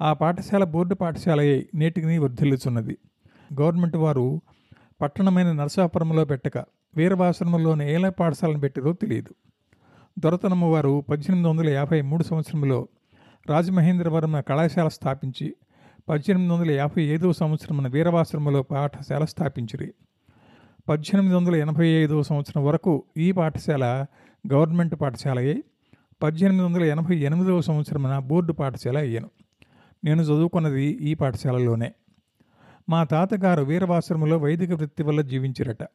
ఆ 0.00 0.12
పాఠశాల 0.12 0.64
బోర్డు 0.64 0.94
పాఠశాల 0.94 1.40
నేటికి 1.74 2.18
వర్ధిల్లుచున్నది. 2.18 2.98
గవర్నమెంట్ 3.60 3.96
వారు 3.96 4.40
పట్టణమైన 5.00 5.52
నరసాపురంలో 5.52 6.24
పెట్టక 6.24 6.58
వీరవాశ్రమంలోని 6.96 7.92
ఏల 7.92 8.08
పాఠశాలను 8.08 8.60
పెట్టిరో 8.60 8.92
తెలియదు. 8.92 9.34
దొరతనమ్మ 10.18 10.64
వారు 10.64 11.04
పద్దెనిమిది 11.08 11.48
వందల 11.48 11.68
యాభై 11.68 12.00
మూడు 12.00 12.22
సంవత్సరంలో 12.22 12.88
రాజమహేంద్రవరం 13.50 14.42
కళాశాల 14.48 14.88
స్థాపించి 14.88 15.56
పద్దెనిమిది 16.08 16.52
వందల 16.52 16.70
యాభై 16.70 17.02
ఐదవ 17.02 17.32
సంవత్సరమున 17.32 17.88
వీరవాశ్రమంలో 17.88 18.62
పాఠశాల 18.62 19.24
స్థాపించిరి. 19.24 19.94
పద్దెనిమిది 20.88 21.34
వందల 21.34 21.56
ఎనభై 21.56 21.86
ఐదవ 21.86 22.22
సంవత్సరం 22.22 22.64
వరకు 22.64 23.04
ఈ 23.16 23.32
పాఠశాల 23.32 24.06
గవర్నమెంట్ 24.52 24.94
పాఠశాలయే 25.00 25.64
పద్దెనిమిది 26.22 26.64
వందల 26.64 26.84
ఎనభై 26.84 27.16
ఎనిమిదవ 27.16 27.60
సంవత్సరమున 27.60 28.18
బోర్డు 28.18 28.52
పాఠశాల 28.52 28.98
అయ్యాను. 28.98 29.30
నేను 30.04 30.22
చదువుకున్నది 30.22 30.82
ఈ 30.82 31.14
పాఠశాలలోనే. 31.14 31.92
మా 32.88 33.04
తాతగారు 33.04 33.62
వీరవాశ్రమంలో 33.62 34.36
వైదిక 34.36 34.72
వృత్తి 34.72 35.02
వల్ల 35.02 35.20
జీవించారట. 35.20 35.88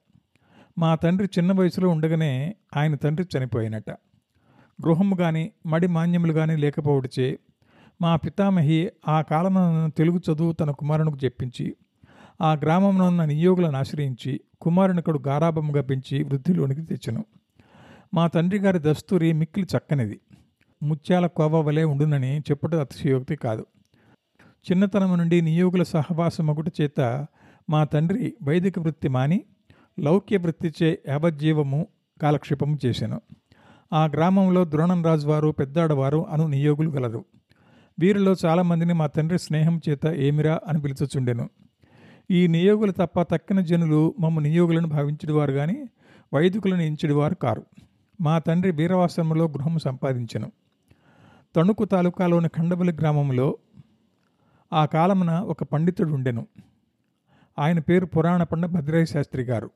మా 0.77 0.96
తండ్రి 0.96 1.29
చిన్న 1.38 1.51
వయసులో 1.51 1.89
ఉండగానే 1.89 2.55
ఆయన 2.75 2.96
తండ్రి 2.96 3.27
చనిపోయినట. 3.38 3.89
గృహము 4.82 5.15
కానీ 5.15 5.51
మడి 5.65 5.88
మాన్యములు 5.88 6.34
కానీ 6.34 6.55
లేకపోవడిచే 6.55 7.39
మా 8.01 8.15
పితామహి 8.15 8.91
ఆ 9.08 9.22
కాలమున 9.22 9.89
తెలుగు 9.98 10.22
చదువు 10.32 10.51
తన 10.51 10.72
కుమారునికి 10.72 11.25
చెప్పించి 11.25 11.75
ఆ 12.41 12.53
గ్రామంలో 12.53 13.05
ఉన్న 13.05 13.25
నియోగులను 13.25 13.77
ఆశ్రయించి 13.77 14.41
కుమారునికడు 14.62 15.20
గారాభముగా 15.27 15.82
పెంచి 15.82 16.24
వృద్ధిలోనికి 16.24 16.82
తెచ్చను. 16.82 17.25
మా 18.13 18.27
తండ్రి 18.27 18.59
గారి 18.59 18.79
దస్తూరి 18.79 19.33
మిక్కిలి 19.33 19.67
చక్కనిది. 19.77 20.19
ముత్యాల 20.83 21.25
కోవ 21.27 21.62
వలె 21.62 21.83
ఉండునని 21.83 22.39
చెప్పుట 22.39 22.75
అతిశయోక్తి 22.75 23.35
కాదు. 23.35 23.65
చిన్నతనం 24.67 25.17
నుండి 25.17 25.41
నియోగుల 25.41 25.83
సహవాసం 25.83 26.47
ఒకటి 26.47 26.71
చేత 26.81 27.27
మా 27.69 27.83
తండ్రి 27.83 28.33
వైదిక 28.43 28.79
వృత్తి 28.79 29.07
మాని 29.07 29.43
లౌక్య 30.00 30.38
వృత్తిచే 30.38 31.00
యావజ్జీవము 31.07 31.88
కాలక్షేపము 32.21 32.77
చేశాను 32.85 33.21
ఆ 33.93 34.05
గ్రామంలో 34.05 34.65
ద్రోణం 34.65 35.05
రాజువారు 35.05 35.50
పెద్దాడవారు 35.50 36.25
అను 36.29 36.47
నియోగులు 36.47 36.89
గలరు. 36.89 37.25
వీరిలో 38.00 38.35
చాలామందిని 38.45 38.93
మా 38.93 39.07
తండ్రి 39.07 39.39
స్నేహం 39.39 39.81
చేత 39.89 40.05
ఏమిరా 40.07 40.59
అని 40.67 40.81
పిలుచుచుండెను. 40.81 41.50
ఈ 42.31 42.47
నియోగులు 42.47 42.91
తప్ప 42.91 43.21
తక్కిన 43.21 43.59
జనులు 43.59 44.15
మమ్మ 44.19 44.39
నియోగులను 44.39 44.88
భావించేవారు 44.88 45.53
కానీ 45.53 45.89
వైదికులను 46.33 46.81
ఎంచేవారు 46.81 47.35
కారు. 47.35 47.63
మా 48.22 48.39
తండ్రి 48.39 48.72
వీరవాశ్రమంలో 48.72 49.45
గృహం 49.45 49.77
సంపాదించెను. 49.77 50.51
తణుకు 51.55 51.86
తాలూకాలోని 51.86 52.48
ఖండబలి 52.48 52.93
గ్రామంలో 52.93 53.57
ఆ 54.74 54.86
కాలమున 54.86 55.31
ఒక 55.31 55.63
పండితుడు 55.63 56.13
ఉండెను 56.13 56.48
ఆయన 57.60 57.79
పేరు 57.79 58.05
పురాణ 58.05 58.43
పండ 58.43 58.65
భద్రయ్య 58.65 59.05
శాస్త్రి 59.05 59.43
గారు. 59.43 59.72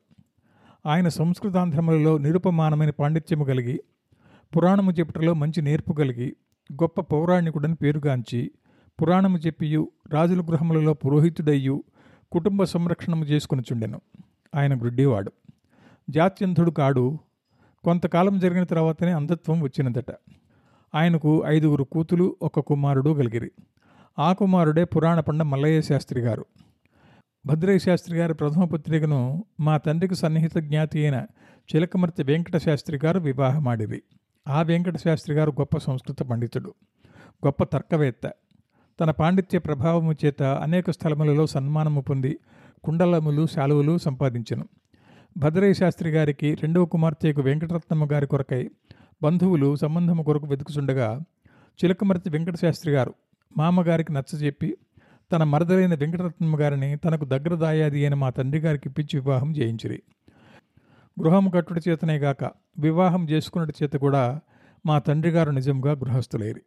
ఆయన 0.85 1.07
సంస్కృతాంధ్రములలో 1.07 2.17
నిరుపమానమైన 2.17 2.89
పాండిత్యము 2.89 3.43
కలిగి 3.43 3.81
పురాణము 4.55 4.91
చెప్పుటలో 4.91 5.33
మంచి 5.33 5.61
నేర్పు 5.61 5.93
కలిగి 5.93 6.35
గొప్ప 6.73 7.01
పౌరాణికుడని 7.01 7.75
పేరుగాంచి 7.75 8.51
పురాణము 9.01 9.37
చెప్పియు 9.37 9.91
రాజుల 10.09 10.41
గృహములలో 10.41 10.93
పురోహితుడయ్యు 10.93 11.83
కుటుంబ 12.31 12.63
సంరక్షణము 12.63 13.25
చేసుకుని 13.25 13.61
చుండెను 13.61 14.01
ఆయన 14.55 14.83
గుడ్డివాడు. 14.83 15.31
జాత్యంధుడు 16.09 16.71
కాడు 16.71 17.19
కొంతకాలం 17.83 18.39
జరిగిన 18.39 18.63
తర్వాతనే 18.63 19.11
అంధత్వం 19.11 19.61
వచ్చినదట 19.61 20.15
ఆయనకు 20.95 21.43
ఐదుగురు 21.45 21.83
కూతులు 21.83 22.35
ఒక 22.41 22.59
కుమారుడు 22.59 23.09
కలిగిరి. 23.09 23.51
ఆ 24.19 24.33
కుమారుడే 24.33 24.83
పురాణ 24.83 25.19
పండ 25.19 25.41
మల్లయ్య 25.41 25.81
శాస్త్రి 25.81 26.21
గారు. 26.21 26.45
భద్రయ్య 27.45 27.79
శాస్త్రి 27.79 28.17
గారి 28.17 28.33
ప్రథమ 28.33 28.65
పుత్రికను 28.65 29.45
మా 29.59 29.77
తండ్రికి 29.77 30.15
సన్నిహిత 30.15 30.57
జ్ఞాతి 30.57 31.03
అయిన 31.03 31.25
చిలకమర్తి 31.75 32.23
వెంకట 32.23 32.57
శాస్త్రి 32.57 32.99
గారు 33.05 33.19
వివాహమాడిరి. 33.19 34.03
ఆ 34.47 34.61
వెంకట 34.61 34.97
శాస్త్రి 34.97 35.35
గారు 35.35 35.51
గొప్ప 35.51 35.77
సంస్కృత 35.77 36.19
పండితుడు 36.19 36.73
గొప్ప 37.45 37.63
తర్కవేత్త. 37.63 38.31
తన 38.99 39.11
పాండిత్య 39.11 39.59
ప్రభావము 39.59 40.15
చేత 40.25 40.43
అనేక 40.43 40.91
స్థలములలో 40.91 41.47
సన్మానము 41.47 42.01
పొంది 42.01 42.39
కుండలములు 42.83 43.47
శాలువలు 43.47 43.97
సంపాదించెను. 43.97 44.65
భద్రయ్య 45.39 45.73
శాస్త్రి 45.73 46.09
గారికి 46.09 46.55
రెండవ 46.55 46.85
కుమార్తెకు 46.85 47.41
వెంకటరత్నమ్మ 47.41 48.07
గారి 48.11 48.27
కొరకై 48.27 48.69
బంధువులు 49.23 49.75
సంబంధము 49.75 50.23
కొరకు 50.23 50.47
వెతుకుచుండగా 50.47 51.21
చిలకమర్తి 51.83 52.29
వెంకట 52.29 52.55
శాస్త్రి 52.55 52.93
గారు 52.93 53.13
మామగారికి 53.57 54.13
నచ్చజెప్పి 54.13 54.77
తన 55.31 55.43
మరదలైన 55.43 55.95
వెంకటరత్నమ్మ 55.95 56.59
గారిని 56.59 56.97
తనకు 56.97 57.25
దగ్గర 57.25 57.55
దాయాది 57.55 58.01
అయిన 58.01 58.13
మా 58.13 58.29
తండ్రి 58.29 58.61
గారికి 58.61 58.89
ఇప్పించి 58.89 59.19
వివాహం 59.19 59.51
చేయించిరి. 59.51 60.03
గృహము 61.21 61.49
కట్టుడి 61.49 61.81
చేతనే 61.89 62.17
గాక 62.17 62.43
వివాహం 62.79 63.29
చేసుకున్నటి 63.29 63.73
చేత 63.83 63.93
కూడా 63.93 64.39
మా 64.85 64.99
తండ్రి 64.99 65.31
గారు 65.31 65.51
నిజంగా 65.51 65.91
గృహస్థులేరి. 65.91 66.61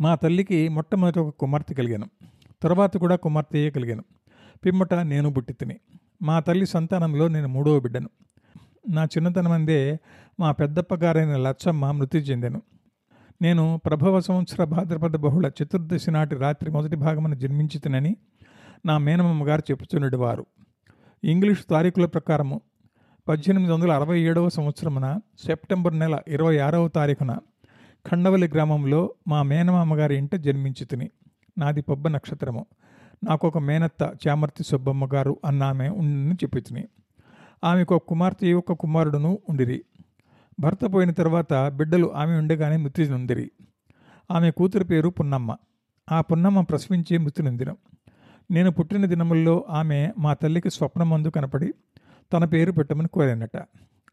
మా 0.00 0.14
తల్లికి 0.14 0.68
మొట్టమొదటి 0.68 1.18
ఒక 1.18 1.34
కుమార్తె 1.38 1.74
కలిగాను. 1.74 2.06
తర్వాత 2.62 2.96
కూడా 2.96 3.16
కుమార్తెయే 3.16 3.70
కలిగాను. 3.70 4.04
పిమ్మట 4.64 4.94
నేను 4.94 5.32
పుట్టి 5.32 5.52
తిని 5.52 5.80
మా 6.22 6.40
తల్లి 6.40 6.66
సంతానంలో 6.66 7.28
నేను 7.28 7.48
మూడవ 7.48 7.80
బిడ్డను. 7.80 8.08
నా 8.88 9.04
చిన్నతనమందే 9.04 9.98
మా 10.40 10.52
పెద్దప్ప 10.52 10.94
గారైన 10.94 11.36
లచ్చమ్మ 11.36 11.90
మృతి 11.90 12.18
చెందాను. 12.18 12.62
నేను 13.42 13.80
ప్రభవ 13.86 14.20
సంవత్సర 14.20 14.64
భాద్రపద 14.64 15.16
బహుళ 15.16 15.50
చతుర్దశి 15.62 16.10
నాటి 16.10 16.36
రాత్రి 16.36 16.70
మొదటి 16.70 16.96
భాగమున 16.96 17.34
జన్మించితనని 17.34 18.16
నా 18.86 18.98
మేనమామ 18.98 19.48
గారు 19.48 19.62
చెప్పుచున్నటివారు 19.70 20.46
ఇంగ్లీష్ 21.24 21.64
తారీఖుల 21.70 22.06
ప్రకారము 22.06 22.60
పద్దెనిమిది 23.28 23.72
వందల 23.72 23.92
అరవై 23.92 24.20
ఏడవ 24.20 24.48
సంవత్సరమున 24.48 25.20
సెప్టెంబర్ 25.46 25.98
నెల 25.98 26.18
ఇరవై 26.28 26.58
ఆరవ 26.58 26.88
తారీఖున 26.88 27.38
ఖండవల్లి 28.10 28.48
గ్రామంలో 28.48 29.14
మా 29.28 29.42
మేనమామ 29.42 29.94
గారి 29.94 30.16
ఇంట 30.16 30.34
జన్మించితిని. 30.34 31.10
నాది 31.58 31.82
పబ్బ 31.82 32.08
నక్షత్రము. 32.08 32.66
నాకు 33.26 33.48
ఒక 33.48 33.58
మేనత్త 33.58 34.28
చామర్తి 34.28 34.64
సుబ్బమ్మ 34.64 35.08
గారు 35.14 35.36
అన్న 35.44 35.62
ఆమె 35.62 35.88
ఉండని 35.88 36.34
చెప్పి 36.34 36.88
ఆమెకు 37.64 37.94
ఒక 37.94 38.04
కుమార్తె 38.08 38.52
ఒక 38.52 38.72
కుమారుడును 38.72 39.38
ఉండిరి. 39.48 39.84
భర్త 40.60 40.78
పోయిన 40.94 41.10
తర్వాత 41.10 41.68
బిడ్డలు 41.68 42.14
ఆమె 42.14 42.38
ఉండగానే 42.38 42.76
మృతి 42.76 43.08
నొందిరి 43.08 43.50
ఆమె 44.30 44.50
కూతురి 44.50 44.84
పేరు 44.84 45.08
పున్నమ్మ. 45.08 45.56
ఆ 46.12 46.20
పున్నమ్మ 46.20 46.60
ప్రసవించి 46.60 47.18
మృతి 47.18 47.42
నొందినం 47.42 47.76
నేను 48.50 48.70
పుట్టిన 48.70 49.06
దినముల్లో 49.06 49.64
ఆమె 49.68 50.12
మా 50.18 50.34
తల్లికి 50.34 50.70
స్వప్నమందు 50.70 51.28
కనపడి 51.28 51.74
తన 52.32 52.44
పేరు 52.44 52.72
పెట్టమని 52.72 53.08
కోరానట. 53.08 53.56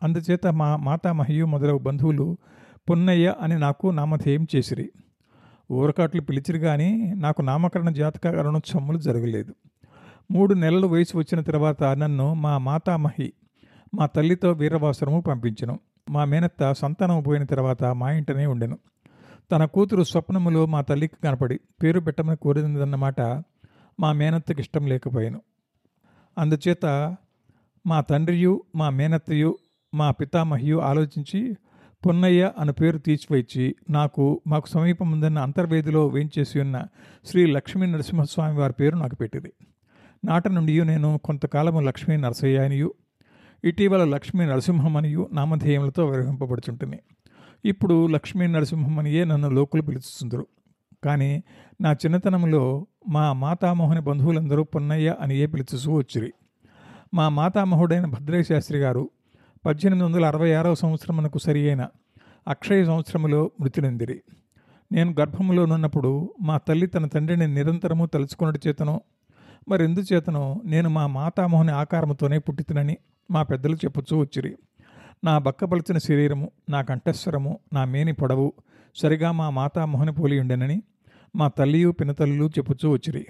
అందుచేత 0.04 0.48
మా 0.48 0.76
మాతామహయ్యు 0.76 1.46
మొదలగు 1.46 1.78
బంధువులు 1.78 2.38
పున్నయ్య 2.90 3.36
అని 3.40 3.60
నాకు 3.60 3.88
నామధేయం 3.88 4.48
చేసిరి. 4.56 4.92
ఊరకాట్లు 5.72 6.22
పిలిచిరు 6.22 6.58
కానీ 6.58 7.14
నాకు 7.16 7.42
నామకరణ 7.42 7.90
జాతక 7.90 8.26
చమ్ములు 8.58 8.98
జరగలేదు. 8.98 9.56
మూడు 10.32 10.54
నెలలు 10.54 10.88
వయసు 10.88 11.18
వచ్చిన 11.18 11.42
తర్వాత 11.42 11.84
నన్ను 11.84 12.34
మా 12.34 12.58
మాతామహి 12.58 13.34
మా 13.94 14.06
తల్లితో 14.06 14.52
వీరవాసరము 14.52 15.22
పంపించను. 15.22 15.80
మా 16.10 16.26
మేనత్త 16.26 16.72
సంతానం 16.72 17.22
పోయిన 17.22 17.44
తర్వాత 17.44 17.84
మా 17.84 18.12
ఇంటనే 18.12 18.46
ఉండెను. 18.46 18.78
తన 19.52 19.66
కూతురు 19.66 20.04
స్వప్నములో 20.04 20.66
మా 20.66 20.82
తల్లికి 20.82 21.16
కనపడి 21.24 21.60
పేరు 21.84 22.00
పెట్టమని 22.00 22.38
కోరిందన్నమాట 22.38 23.22
మా 24.00 24.12
మేనత్తకి 24.12 24.62
ఇష్టం 24.62 24.88
లేకపోయాను. 24.88 25.42
అందుచేత 26.38 27.16
మా 27.88 28.02
తండ్రియు 28.02 28.64
మా 28.76 28.90
మేనత్తయు 28.90 29.58
మా 29.94 30.12
పితామహియు 30.12 30.78
ఆలోచించి 30.78 31.58
పొన్నయ్య 32.06 32.52
అను 32.58 32.74
పేరు 32.74 32.98
తీసివేచి 32.98 33.76
నాకు 33.90 34.42
మాకు 34.48 34.68
సమీపం 34.68 35.12
ఉందన్న 35.12 35.40
అంతర్వేదిలో 35.40 36.08
వేయించేసి 36.08 36.60
ఉన్న 36.60 36.84
శ్రీ 37.26 37.46
లక్ష్మీ 37.46 37.88
నరసింహస్వామి 37.88 38.60
వారి 38.60 38.74
పేరు 38.74 38.96
నాకు 38.96 39.16
పెట్టింది. 39.16 39.54
నాట 40.26 40.48
నుండి 40.48 40.86
నేను 40.86 41.20
కొంతకాలము 41.24 41.80
లక్ష్మీ 41.80 42.18
నరసయ్య 42.18 42.58
అనియు. 42.58 42.94
ఇటీవల 43.64 44.04
లక్ష్మీ 44.04 44.46
నరసింహం 44.46 44.98
అనియు 44.98 45.30
నామధేయములతో 45.34 46.06
వివరింపబడుచుంటుంది 46.06 47.00
ఇప్పుడు 47.66 48.08
లక్ష్మీ 48.08 48.48
నరసింహం 48.48 49.00
అనియే 49.00 49.24
నన్ను 49.24 49.50
లోకులు 49.50 49.82
పిలుచుతుందరు 49.82 50.48
కానీ 51.04 51.44
నా 51.82 51.92
చిన్నతనంలో 51.92 52.88
మా 53.10 53.34
మాతామోహని 53.34 54.02
బంధువులందరూ 54.02 54.64
పొన్నయ్య 54.64 55.16
అనియే 55.22 55.46
పిలుచుతూ 55.46 55.94
వచ్చిరి. 55.94 56.34
మా 57.14 57.30
మాతామహుడైన 57.30 58.06
భద్రయ్య 58.06 58.44
శాస్త్రి 58.44 58.78
గారు 58.78 59.10
పద్దెనిమిది 59.66 60.06
వందల 60.06 60.26
అరవై 60.26 60.54
ఆరవ 60.54 60.74
సంవత్సరమునకు 60.74 61.38
సరి 61.38 61.68
అయిన 61.68 61.88
అక్షయ 62.48 62.86
సంవత్సరములో 62.86 63.52
మృతినందిరి. 63.62 64.22
నేను 64.92 65.16
గర్భములోనున్నప్పుడు 65.20 66.34
మా 66.42 66.58
తల్లి 66.58 66.88
తన 66.88 67.08
తండ్రిని 67.08 67.54
నిరంతరము 67.54 68.06
తలుచుకొనుట 68.06 68.68
చేతను 68.68 69.02
మరి 69.70 69.84
మరెందుచేతనో 69.84 70.62
నేను 70.66 70.90
మా 70.90 71.08
మాతామోహని 71.08 71.72
ఆకారముతోనే 71.72 72.38
పుట్టితనని 72.38 72.98
మా 73.32 73.44
పెద్దలు 73.44 73.76
చెప్పుచూ 73.76 74.20
వచ్చిరి. 74.20 74.56
నా 75.24 75.38
బక్కపలిచిన 75.38 75.98
శరీరము 75.98 76.52
నా 76.70 76.82
కంఠస్వరము 76.82 77.60
నా 77.74 77.86
మేని 77.86 78.14
పొడవు 78.14 78.54
సరిగా 78.96 79.32
మా 79.32 79.50
మాతామోహని 79.50 80.14
పోలి 80.14 80.40
ఉండెనని 80.40 80.84
మా 81.36 81.48
తల్లియు 81.48 81.92
పినతల్లు 81.92 82.46
చెప్పుచూ 82.46 82.92
వచ్చిరి. 82.92 83.28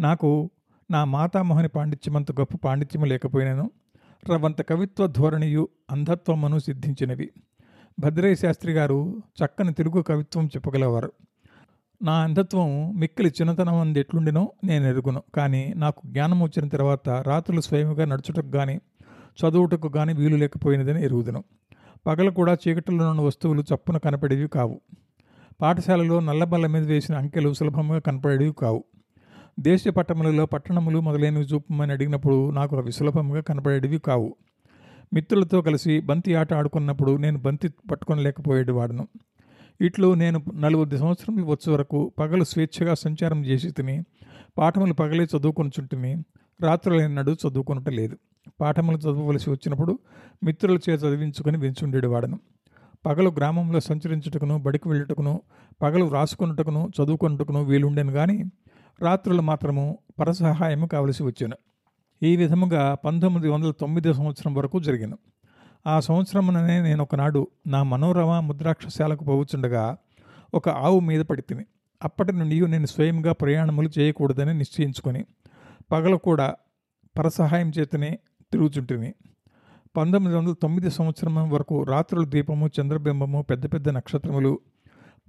నాకు 0.00 0.50
నా 0.90 1.04
మాతామోహని 1.04 1.68
పాండిత్యమంత 1.68 2.32
గొప్ప 2.32 2.56
పాండిత్యము 2.56 3.04
లేకపోయినను 3.04 3.70
రవంత 4.30 4.62
కవిత్వ 4.62 5.06
ధోరణియు 5.06 5.68
అంధత్వమును 5.90 6.58
సిద్ధించినవి. 6.58 7.30
భద్రయ్య 8.00 8.34
శాస్త్రి 8.34 8.72
గారు 8.72 9.22
చక్కని 9.44 9.72
తెలుగు 9.72 10.02
కవిత్వం 10.02 10.46
చెప్పగలవారు. 10.46 11.12
నా 12.02 12.12
అంధత్వం 12.12 12.98
మిక్కిలి 12.98 13.28
చిన్నతనం 13.28 13.74
అంది 13.74 14.00
ఎట్లుండినో 14.00 14.52
నేను 14.64 14.84
ఎరుగును. 14.86 15.22
కానీ 15.34 15.74
నాకు 15.76 16.02
జ్ఞానం 16.06 16.42
వచ్చిన 16.42 16.68
తర్వాత 16.68 17.08
రాత్రులు 17.08 17.60
స్వయముగా 17.60 18.04
నడుచుటకు 18.04 18.50
కానీ 18.50 18.80
చదువుటకు 19.40 19.88
కానీ 19.88 20.12
వీలు 20.12 20.36
లేకపోయినదని 20.36 21.04
ఎరుగుదును. 21.04 21.44
పగలు 22.06 22.30
కూడా 22.30 22.56
చీకటిలో 22.68 23.10
ఉన్న 23.10 23.20
వస్తువులు 23.20 23.64
చప్పున 23.74 23.96
కనపడేవి 23.96 24.48
కావు. 24.48 24.80
పాఠశాలలో 25.62 26.20
నల్లబల్ల 26.20 26.66
మీద 26.66 26.86
వేసిన 26.86 27.14
అంకెలు 27.14 27.52
సులభంగా 27.52 27.98
కనపడేవి 27.98 28.52
కావు. 28.60 28.84
దేశ 29.58 29.88
పట్టణములలో 29.88 30.46
పట్టణములు 30.46 31.00
మొదలైనవి 31.00 31.44
చూపమని 31.44 31.92
అడిగినప్పుడు 31.92 32.50
నాకు 32.50 32.76
అవి 32.76 32.92
సులభంగా 32.92 33.40
కనపడేవి 33.40 33.98
కావు. 33.98 34.36
మిత్రులతో 35.12 35.62
కలిసి 35.62 36.00
బంతి 36.00 36.34
ఆట 36.34 36.54
ఆడుకున్నప్పుడు 36.54 37.16
నేను 37.16 37.38
బంతి 37.38 37.68
పట్టుకొనలేకపోయేవాడును 37.90 39.08
ఇట్లు 39.80 40.14
నేను 40.14 40.42
నలుగురు 40.54 40.96
సంవత్సరములు 40.96 41.44
వచ్చే 41.44 41.72
వరకు 41.72 42.12
పగలు 42.18 42.44
స్వేచ్ఛగా 42.44 42.94
సంచారం 42.94 43.44
చేసి 43.44 43.70
తిని 43.70 44.04
పాఠములు 44.58 44.92
పగలే 44.92 45.24
చదువుకొనుచుంటిని 45.24 46.24
రాత్రులైనడు 46.60 47.36
చదువుకొనట 47.48 47.88
లేదు. 47.88 48.16
పాఠములు 48.60 48.96
చదవవలసి 48.96 49.50
వచ్చినప్పుడు 49.50 49.98
మిత్రుల 50.44 50.78
చేత 50.90 51.00
చదివించుకుని 51.04 51.58
వెంచుండేవాడను 51.58 52.38
పగలు 53.06 53.30
గ్రామంలో 53.30 53.80
సంచరించుటకును 53.80 54.58
బడికి 54.58 54.88
వెళ్ళుటకును 54.88 55.42
పగలు 55.82 56.08
రాసుకొనుటకును 56.08 56.90
చదువుకొనుటకును 56.98 57.64
వీలుండేను 57.64 58.12
కానీ 58.12 58.44
రాత్రులు 59.02 59.42
మాత్రము 59.42 59.98
పరసహాయము 60.20 60.86
కావలసి 60.86 61.22
వచ్చాను. 61.22 61.56
ఈ 62.22 62.36
విధముగా 62.36 62.94
పంతొమ్మిది 62.94 63.48
వందల 63.48 63.70
తొమ్మిది 63.70 64.14
సంవత్సరం 64.14 64.54
వరకు 64.54 64.80
జరిగాను. 64.80 65.18
ఆ 65.86 66.00
సంవత్సరముననే 66.00 66.82
నేను 66.82 67.02
ఒకనాడు 67.02 67.48
నా 67.66 67.82
మనోరమ 67.82 68.40
ముద్రాక్షశాలకు 68.40 69.24
పోవుచుండగా 69.24 69.96
ఒక 70.54 70.68
ఆవు 70.68 71.00
మీద 71.00 71.24
పడి 71.24 71.42
తిని 71.42 71.64
అప్పటి 72.04 72.32
నుండి 72.32 72.66
నేను 72.66 72.86
స్వయంగా 72.86 73.32
ప్రయాణములు 73.32 73.90
చేయకూడదని 73.98 74.54
నిశ్చయించుకొని 74.54 75.24
పగలు 75.92 76.16
కూడా 76.16 76.54
పరసహాయం 77.18 77.72
చేతనే 77.78 78.18
తిరుగుచుంటిని. 78.52 79.14
పంతొమ్మిది 79.96 80.36
వందల 80.36 80.52
తొమ్మిది 80.52 80.90
సంవత్సరం 80.90 81.50
వరకు 81.50 81.82
రాత్రుల 81.82 82.24
దీపము 82.24 82.70
చంద్రబింబము 82.80 83.42
పెద్ద 83.42 83.74
పెద్ద 83.74 83.88
నక్షత్రములు 83.88 84.58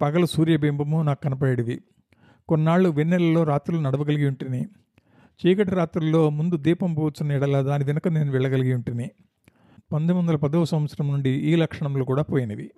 పగలు 0.00 0.26
సూర్యబింబము 0.26 1.02
నాకు 1.02 1.20
కనపడేవి 1.22 1.80
కొన్నాళ్ళు 2.48 2.88
వెన్నెలలో 2.88 3.42
రాత్రులు 3.42 3.80
నడవగలిగి 3.80 4.26
ఉంటిని. 4.26 4.66
చీకటి 5.46 5.70
రాత్రుల్లో 5.70 6.30
ముందు 6.30 6.56
దీపం 6.56 6.94
పోవచ్చున్న 6.94 7.32
ఎడల 7.32 7.60
దాని 7.60 7.84
వెనుక 7.84 8.08
నేను 8.08 8.32
వెళ్ళగలిగి 8.32 8.74
ఉంటిని. 8.74 9.10
పంతొమ్మిది 9.92 10.18
వందల 10.18 10.36
పదవ 10.36 10.64
సంవత్సరం 10.64 11.08
నుండి 11.08 11.30
ఈ 11.30 11.56
లక్షణములు 11.56 12.04
కూడా 12.04 12.22
పోయినవి. 12.22 12.70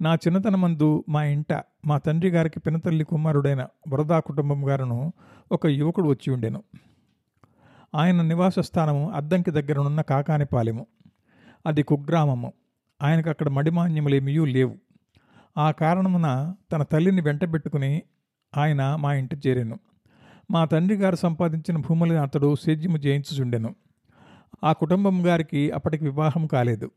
నా 0.00 0.14
చిన్నతనమందు 0.14 1.04
మా 1.08 1.24
ఇంట 1.24 1.52
మా 1.86 1.98
తండ్రి 1.98 2.30
గారికి 2.30 2.60
పినతల్లి 2.60 3.04
కుమారుడైన 3.04 3.66
వరదా 3.88 4.20
కుటుంబం 4.20 4.68
గారును 4.68 5.12
ఒక 5.52 5.66
యువకుడు 5.66 6.08
వచ్చి 6.08 6.32
ఉండెను. 6.32 6.62
ఆయన 7.94 8.22
నివాస 8.22 8.58
స్థానము 8.58 9.10
అద్దంకి 9.10 9.50
దగ్గరనున్న 9.50 10.00
కాకానిపాలెము. 10.00 10.86
అది 11.66 11.82
కుగ్రామము. 11.82 12.52
ఆయనకు 13.02 13.30
అక్కడ 13.30 13.48
మడిమాన్యములేమియూ 13.48 14.44
లేవు. 14.44 14.74
ఆ 15.58 15.70
కారణమున 15.70 16.54
తన 16.72 16.82
తల్లిని 16.82 17.20
వెంటబెట్టుకుని 17.20 18.02
ఆయన 18.56 18.96
మా 19.00 19.14
ఇంటి 19.14 19.36
చేరాను. 19.46 19.78
మా 20.50 20.64
తండ్రి 20.64 20.96
గారు 20.96 21.16
సంపాదించిన 21.16 21.76
భూములను 21.76 22.22
అతడు 22.22 22.54
సేద్యము 22.54 22.98
చేయించుచుండెను. 22.98 23.74
ఆ 24.64 24.72
కుటుంబం 24.72 25.26
గారికి 25.26 25.70
అప్పటికి 25.70 26.04
వివాహం 26.04 26.46
కాలేదు. 26.46 26.90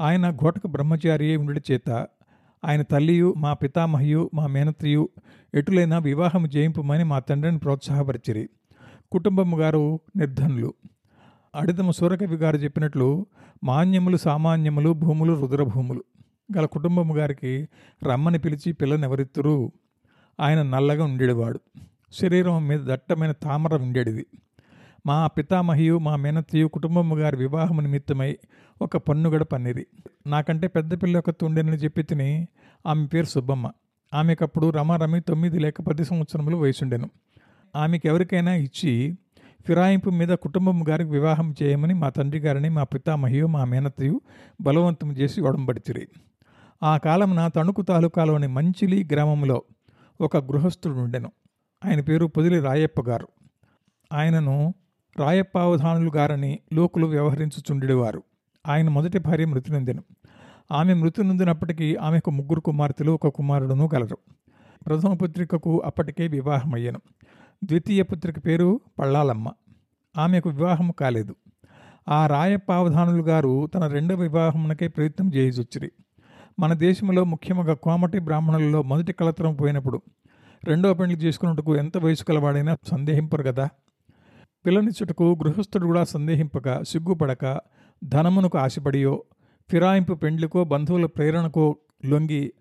ఆయన 0.00 0.30
ఘోటక 0.30 0.66
బ్రహ్మచారి 0.66 1.36
ఉండి 1.36 1.60
చేత 1.72 2.06
ఆయన 2.64 2.82
తల్లియు 2.82 3.34
మా 3.36 3.52
పితామహయు 3.52 4.30
మా 4.34 4.46
మేనత్రియు 4.46 5.08
ఎటులైనా 5.54 5.98
వివాహం 5.98 6.46
చేయింపుమని 6.46 7.04
మా 7.04 7.18
తండ్రిని 7.18 7.58
ప్రోత్సాహపరిచిరి. 7.58 8.48
కుటుంబం 9.12 9.60
గారు 9.60 10.00
నిర్ధనులు. 10.16 10.74
అడిదమ 11.54 11.90
సూరకవి 11.90 12.36
గారు 12.36 12.56
చెప్పినట్లు 12.56 13.26
మాన్యములు 13.64 14.16
సామాన్యములు 14.16 14.92
భూములు 14.92 15.32
రుద్రభూములు. 15.32 16.04
గల 16.56 16.66
కుటుంబము 16.66 17.14
గారికి 17.14 17.68
రమ్మని 18.04 18.38
పిలిచి 18.38 18.72
పిల్లనెవరిత్తురు? 18.72 19.72
ఆయన 20.40 20.62
నల్లగా 20.62 21.04
ఉండేవాడు 21.04 21.60
శరీరం 22.12 22.68
మీద 22.68 22.80
దట్టమైన 22.84 23.32
తామర 23.32 23.74
ఉండేది 23.74 24.26
మా 25.06 25.26
పితామహియు 25.26 25.98
మా 25.98 26.16
మేనత్తయు 26.16 26.66
కుటుంబం 26.66 27.18
గారి 27.18 27.36
వివాహం 27.36 27.82
నిమిత్తమై 27.82 28.38
ఒక 28.82 28.96
పన్నుగడ 28.96 29.42
పన్నిది 29.42 29.86
నాకంటే 30.26 30.66
పెద్ద 30.68 31.02
పిల్ల 31.02 31.18
ఒక 31.18 31.30
తుండెనని 31.30 31.76
చెప్పి 31.76 32.02
తిని 32.02 32.48
ఆమె 32.86 33.06
పేరు 33.06 33.24
సుబ్బమ్మ. 33.24 33.70
ఆమెకప్పుడు 34.14 34.70
రమారమి 34.70 35.20
తొమ్మిది 35.20 35.58
లేక 35.58 35.80
పది 35.80 36.04
సంవత్సరములు 36.04 36.56
వయసుండెను. 36.56 37.10
ఆమెకు 37.76 38.06
ఎవరికైనా 38.06 38.54
ఇచ్చి 38.54 39.18
ఫిరాయింపు 39.66 40.10
మీద 40.10 40.28
కుటుంబం 40.28 40.84
గారికి 40.88 41.10
వివాహం 41.10 41.54
చేయమని 41.62 41.94
మా 41.94 42.08
తండ్రి 42.08 42.40
గారిని 42.40 42.68
మా 42.68 42.84
పితామహియు 42.84 43.46
మా 43.46 43.64
మేనత్తయు 43.64 44.20
బలవంతం 44.60 45.12
చేసి 45.12 45.40
ఒడంబడిచిరి 45.40 46.08
ఆ 46.82 46.96
కాలమున 46.96 47.48
తణుకు 47.48 47.82
తాలూకాలోని 47.82 48.46
మంచిలి 48.46 49.08
గ్రామంలో 49.12 49.62
ఒక 50.20 50.36
గృహస్థుడుండెను 50.36 51.32
ఆయన 51.84 52.00
పేరు 52.00 52.26
పొదిలి 52.26 52.60
రాయప్ప 52.60 53.00
గారు. 53.00 53.28
ఆయనను 54.12 54.74
రాయప్పావధానులు 55.18 56.10
గారని 56.16 56.58
లోకులు 56.72 57.06
వ్యవహరించుచుండేవారు 57.06 58.22
ఆయన 58.66 58.88
మొదటి 58.88 59.18
భార్య 59.18 59.44
మృతి 59.44 59.72
నొందెను 59.72 60.02
ఆమె 60.72 60.94
మృతి 60.94 61.24
నొందినప్పటికీ 61.24 61.96
ఆమెకు 61.96 62.30
ముగ్గురు 62.30 62.60
కుమార్తెలు 62.60 63.12
ఒక 63.12 63.28
కుమారుడును 63.28 63.88
కలరు 63.88 64.18
ప్రథమ 64.86 65.14
పుత్రికకు 65.14 65.82
అప్పటికే 65.84 66.28
వివాహమయ్యాను. 66.28 67.00
ద్వితీయ 67.64 68.02
పుత్రిక 68.02 68.46
పేరు 68.46 68.80
పళ్ళాలమ్మ. 68.98 69.50
ఆమెకు 70.16 70.48
వివాహం 70.48 70.90
కాలేదు. 70.90 71.36
ఆ 72.08 72.26
రాయప్పావధానులు 72.26 73.22
గారు 73.22 73.66
తన 73.66 73.86
రెండవ 73.86 74.16
వివాహమునకే 74.16 74.88
ప్రయత్నం 74.88 75.30
చేయుచొచ్చిరి. 75.34 75.92
మన 76.58 76.72
దేశంలో 76.72 77.24
ముఖ్యంగా 77.24 77.74
కోమటి 77.74 78.18
బ్రాహ్మణులలో 78.18 78.82
మొదటి 78.82 79.12
కలతరం 79.12 79.54
పోయినప్పుడు 79.54 80.02
రెండవ 80.64 80.94
పెళ్ళి 80.94 81.16
చేసుకున్నట్టుకు 81.16 81.76
ఎంత 81.76 81.98
వయసు 81.98 82.24
కలవాడైనా 82.24 82.76
సందేహింపరు 82.86 83.42
కదా. 83.42 83.68
పిల్లనిచ్చుటకు 84.66 85.38
గృహస్థుడు 85.44 85.86
కూడా 85.86 86.04
సందేహింపక 86.04 86.82
సిగ్గుపడక 86.82 87.60
ధనమునకు 88.04 88.58
ఆశపడియో 88.58 89.24
ఫిరాయింపు 89.70 90.14
పెండ్లికో 90.14 90.64
బంధువుల 90.64 91.06
ప్రేరణకో 91.06 91.76
లొంగి 92.06 92.52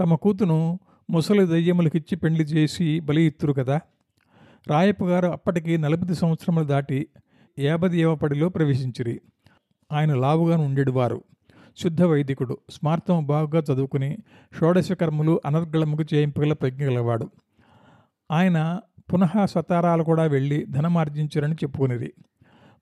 తమ 0.00 0.14
కూతును 0.14 0.78
ముసలి 1.10 1.46
దయ్యములకిచ్చి 1.46 2.16
పెండ్లి 2.16 2.44
చేసి 2.44 3.00
బలి 3.00 3.22
ఇత్తురు 3.22 3.52
కదా. 3.52 3.80
రాయప్ప 4.68 5.04
గారు 5.04 5.26
అప్పటికి 5.26 5.78
నలభై 5.78 6.14
సంవత్సరములు 6.14 6.64
దాటి 6.64 7.08
యాభై 7.58 7.96
ఏవపడిలో 7.96 8.48
ప్రవేశించిరి. 8.48 9.20
ఆయన 9.92 10.14
లావుగాను 10.14 10.64
ఉండేవారు 10.64 11.24
శుద్ధ 11.76 12.02
వైదికుడు 12.02 12.58
స్మార్థం 12.70 13.26
బాగుగా 13.26 13.62
చదువుకుని 13.72 14.18
షోడశ 14.60 14.92
కర్మలు 14.92 15.40
అనర్గళముకు 15.46 16.04
చేయింపగల 16.14 16.52
ప్రజ్ఞ 16.52 16.84
గలవాడు. 16.84 17.30
ఆయన 18.30 18.80
పునః 19.12 19.44
సతారాలు 19.44 20.02
కూడా 20.02 20.24
వెళ్ళి 20.24 20.66
ధనమార్జించారని 20.70 21.54
చెప్పుకునేది 21.54 22.12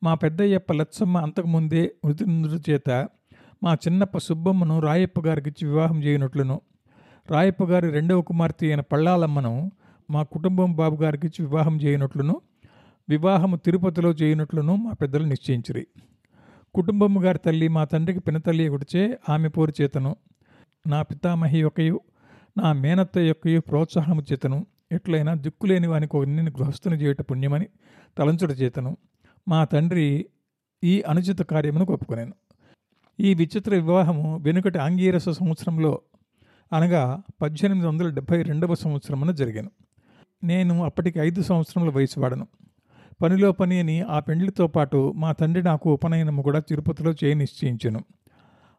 మా 0.03 0.15
పెద్దయ్యప్ప 0.15 0.73
లచ్చమ్మ 0.73 1.19
అంతకుముందే 1.19 1.93
మృతి 2.05 2.73
చేత 2.73 3.09
మా 3.63 3.75
చిన్నప్ప 3.75 4.19
సుబ్బమ్మను 4.19 4.81
రాయప్ప 4.81 5.21
గారికిచ్చి 5.27 5.69
వివాహం 5.69 6.05
చేయనట్లును. 6.05 6.61
రాయప్ప 7.31 7.65
గారి 7.65 7.91
రెండవ 7.91 8.21
కుమార్తె 8.23 8.67
అయిన 8.67 8.81
పళ్ళాలమ్మను 8.81 9.73
మా 10.11 10.23
కుటుంబం 10.23 10.77
బాబు 10.77 11.03
గారికిచ్చి 11.03 11.47
వివాహం 11.47 11.81
చేయనట్లును. 11.81 12.41
వివాహము 13.09 13.57
తిరుపతిలో 13.57 14.11
చేయనట్లును 14.11 14.77
మా 14.77 14.93
పెద్దలు 14.93 15.25
నిశ్చయించిరి. 15.25 15.87
కుటుంబము 16.75 17.21
గారి 17.21 17.39
తల్లి 17.39 17.69
మా 17.69 17.85
తండ్రికి 17.85 18.21
పినతల్లి 18.21 18.69
గుడిచే 18.69 19.19
ఆమె 19.29 19.49
పోరు 19.49 19.73
చేతను. 19.81 20.17
నా 20.87 21.03
పితామహి 21.03 21.61
యొక్కయు 21.61 22.01
నా 22.57 22.73
మేనత్త 22.73 23.19
యొక్కయు 23.19 23.61
ప్రోత్సాహము 23.61 24.23
చేతను. 24.33 24.67
ఎట్లయినా 24.93 25.35
దిక్కులేని 25.35 25.87
వానికి 25.87 26.11
కొన్ని 26.11 26.43
గృహస్థుని 26.43 26.97
చేయట 26.97 27.21
పుణ్యమని 27.21 27.67
తలంచుట 28.19 28.51
చేతను. 28.51 28.97
మా 29.49 29.65
తండ్రి 29.65 30.27
ఈ 30.85 31.03
అనుచిత 31.03 31.39
కార్యమును 31.39 31.87
ఒప్పుకొనాను 31.91 32.33
ఈ 33.21 33.35
విచిత్ర 33.35 33.75
వివాహము 33.75 34.37
వెనుకటి 34.37 34.79
ఆంగీరస 34.79 35.29
సంవత్సరంలో 35.29 36.01
అనగా 36.73 37.23
పద్దెనిమిది 37.43 37.87
వందల 37.87 38.09
డెబ్భై 38.09 38.43
రెండవ 38.43 38.75
సంవత్సరమున 38.75 39.31
జరిగాను. 39.31 39.71
నేను 40.45 40.85
అప్పటికి 40.85 41.19
ఐదు 41.19 41.43
సంవత్సరముల 41.43 41.91
వయసు 41.91 42.21
వాడను. 42.21 42.47
పనిలో 43.23 43.53
పని 43.53 43.79
అని 43.79 44.01
ఆ 44.01 44.19
పెండ్లితో 44.19 44.67
పాటు 44.67 45.13
మా 45.17 45.33
తండ్రి 45.33 45.63
నాకు 45.63 45.93
ఉపనయనము 45.93 46.43
కూడా 46.43 46.59
తిరుపతిలో 46.59 47.13
చేయనిశ్చయించెను 47.25 48.05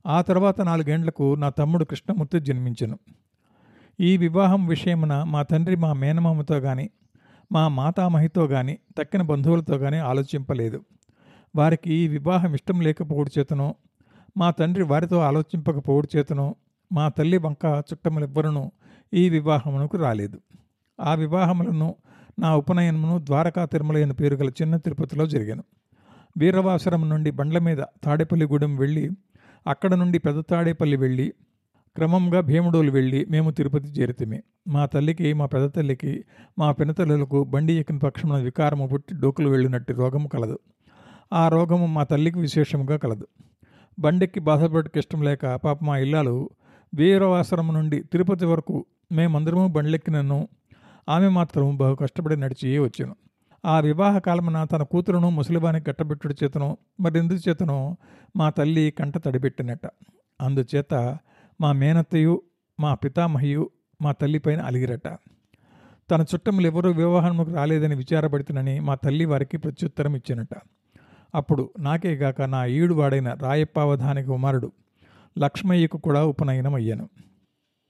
ఆ 0.08 0.22
తర్వాత 0.22 0.62
నాలుగేండ్లకు 0.62 1.36
నా 1.36 1.50
తమ్ముడు 1.50 1.86
కృష్ణమూర్తి 1.86 2.40
జన్మించెను. 2.40 3.00
ఈ 4.00 4.18
వివాహం 4.18 4.68
విషయమున 4.68 5.24
మా 5.24 5.44
తండ్రి 5.44 5.76
మా 5.76 5.94
మేనమామతో 5.94 6.56
గాని 6.56 6.90
మా 7.52 7.68
మాతామహితో 7.68 8.46
గాని 8.46 8.78
తక్కిన 8.98 9.22
బంధువులతో 9.22 9.76
గాని 9.76 9.98
ఆలోచింపలేదు. 9.98 10.86
వారికి 11.56 11.94
ఈ 11.94 12.08
వివాహం 12.08 12.54
ఇష్టం 12.54 12.82
లేకపోవడం 12.82 13.32
చేతను 13.40 13.76
మా 14.38 14.52
తండ్రి 14.52 14.84
వారితో 14.84 15.20
ఆలోచింపకపోవడం 15.20 16.20
చేతను 16.20 16.56
మా 16.92 17.10
తల్లి 17.10 17.38
వంక 17.38 17.84
చుట్టములెవ్వరును 17.94 18.72
ఈ 19.14 19.30
వివాహమునకు 19.30 19.98
రాలేదు. 19.98 20.40
ఆ 21.02 21.14
వివాహములను 21.14 21.96
నా 22.40 22.56
ఉపనయనమును 22.56 23.26
ద్వారకా 23.26 23.66
తిరుమల 23.66 24.12
పేరు 24.12 24.36
గల 24.36 24.50
చిన్న 24.50 24.78
తిరుపతిలో 24.78 25.28
జరిగాను. 25.28 25.64
వీరవాసరం 26.38 27.10
నుండి 27.10 27.32
బండ్ల 27.32 27.60
మీద 27.60 27.78
తాడేపల్లిగూడెం 28.04 28.78
వెళ్ళి 28.78 29.10
అక్కడ 29.68 29.94
నుండి 29.94 30.18
పెద్ద 30.20 30.40
తాడేపల్లి 30.40 30.98
వెళ్ళి 30.98 31.34
క్రమంగా 31.96 32.42
భీముడోలు 32.42 32.92
వెళ్ళి 32.92 33.26
మేము 33.30 33.52
తిరుపతి 33.52 33.88
చేరితిమి. 33.88 34.44
మా 34.68 34.86
తల్లికి 34.86 35.34
మా 35.34 35.46
పెద్ద 35.46 35.76
తల్లికి 35.76 36.26
మా 36.60 36.72
పినతల్లులకు 36.72 37.44
బండి 37.44 37.74
ఎక్కిన 37.74 37.98
పక్షమున 37.98 38.38
వికారము 38.38 38.88
పుట్టి 38.88 39.16
డోకులు 39.16 39.50
వెళ్ళినట్టు 39.50 39.94
రోగము 39.94 40.28
కలదు. 40.28 40.60
ఆ 41.34 41.48
రోగము 41.48 41.86
మా 41.88 42.04
తల్లికి 42.04 42.40
విశేషముగా 42.40 42.98
కలదు. 42.98 43.28
బండెక్కి 44.00 44.40
బాధపడక 44.40 44.98
ఇష్టం 44.98 45.22
లేక 45.24 45.56
పాప 45.56 45.84
మా 45.84 45.98
ఇల్లాలు 45.98 46.50
వీరవాసరం 46.94 47.74
నుండి 47.74 48.04
తిరుపతి 48.04 48.46
వరకు 48.46 48.86
మేమందరము 49.12 49.68
బండ్లెక్కినను 49.68 50.48
ఆమె 51.10 51.28
మాత్రం 51.30 51.78
బహు 51.78 51.96
కష్టపడి 51.96 52.36
నడిచి 52.36 52.80
వచ్చాను. 52.80 53.16
ఆ 53.66 53.80
వివాహ 53.80 54.18
కాలమున 54.18 54.64
తన 54.64 54.84
కూతురును 54.84 55.30
ముసలివానికి 55.30 55.86
కట్టబెట్టుడు 55.86 56.36
చేతను 56.44 56.78
మరి 57.00 57.20
ఎందుచేతను 57.20 57.98
మా 58.36 58.50
తల్లి 58.50 58.94
కంట 59.00 59.18
తడిపెట్టినట్ట 59.18 59.86
అందుచేత 60.42 60.94
మా 61.62 61.72
మేనత్తయు 61.72 62.42
మా 62.80 62.94
పితామహియు 62.94 63.70
మా 64.02 64.12
తల్లిపైన 64.12 64.62
అలిగిరట. 64.62 65.08
తన 66.12 66.22
చుట్టములు 66.22 66.68
ఎవరూ 66.68 66.92
వివాహముకు 66.92 67.52
రాలేదని 67.52 67.96
విచారపడుతునని 67.96 68.80
మా 68.80 68.96
తల్లి 68.96 69.26
వారికి 69.26 69.58
ప్రత్యుత్తరం 69.58 70.16
ఇచ్చినట. 70.16 70.54
అప్పుడు 71.36 71.70
నాకే 71.80 72.16
గాక 72.16 72.42
నా 72.42 72.66
ఈడు 72.66 72.94
వాడైన 72.94 73.34
రాయప్పావధాని 73.34 74.24
కుమారుడు 74.24 74.72
లక్ష్మయ్యకు 75.40 75.98
కూడా 75.98 76.26
ఉపనయనం 76.26 76.74
అయ్యాను 76.74 77.10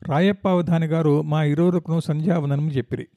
రాయప్ప 0.07 0.49
అవధాని 0.49 0.85
గారు 0.85 1.21
మా 1.21 1.43
ఇరువురుకును 1.43 1.99
సంధ్యావనము 1.99 2.69
చెప్పిరి. 2.69 3.07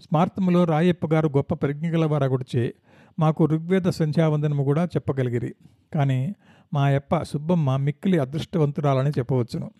స్మార్తములో 0.00 0.64
రాయప్ప 0.64 1.06
గారు 1.06 1.28
గొప్ప 1.28 1.54
ప్రజ్ఞ 1.54 1.88
గలవారగొడిచే 1.88 2.74
మాకు 3.18 3.44
ఋగ్వేద 3.44 3.82
సంధ్యావందనము 3.82 4.64
కూడా 4.64 4.84
చెప్పగలిగిరి. 4.84 5.54
కానీ 5.94 6.34
మా 6.74 6.88
అప్ప 6.88 7.22
సుబ్బమ్మ 7.22 7.76
మిక్కిలి 7.76 8.18
అదృష్టవంతురాలని 8.18 9.10
చెప్పవచ్చును. 9.10 9.70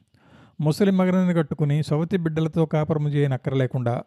ముసలి 0.61 0.91
మగనని 0.91 1.35
కట్టుకుని 1.35 1.83
సవతి 1.83 2.17
బిడ్డలతో 2.17 2.67
కాపురము 2.67 3.09
చేయనక్కరలేకుండా 3.09 4.03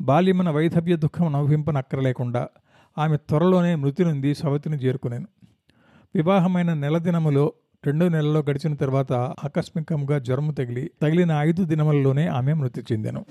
బాల్యమున 0.00 0.50
వైధవ్య 0.50 0.96
దుఃఖం 0.96 1.36
అనుభవింపనక్కరలేకుండా 1.36 2.48
ఆమె 2.98 3.16
త్వరలోనే 3.16 3.74
మృతి 3.74 4.04
నుండి 4.04 4.34
సవతిని 4.34 4.76
చేరుకునేను. 4.76 5.26
వివాహమైన 6.14 6.74
నెల 6.74 6.98
దినములో 6.98 7.52
రెండో 7.86 8.08
నెలలో 8.08 8.40
గడిచిన 8.40 8.74
తర్వాత 8.74 9.12
ఆకస్మికంగా 9.12 10.18
జ్వరము 10.18 10.52
తగిలి 10.52 10.90
తగిలిన 11.02 11.30
ఐదు 11.30 11.64
దినములలోనే 11.64 12.26
ఆమె 12.26 12.52
మృతి 12.52 12.82
చెందాను. 12.92 13.26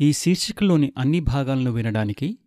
ఈ 0.00 0.12
శీర్షికలోని 0.12 0.92
అన్ని 0.98 1.20
భాగాలను 1.20 1.70
వినడానికి 1.70 2.38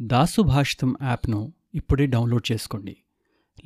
దాసు 0.00 0.40
భాషితం 0.42 0.96
యాప్ను 1.02 1.52
ఇప్పుడే 1.74 2.06
డౌన్లోడ్ 2.06 2.52
చేసుకోండి. 2.52 2.96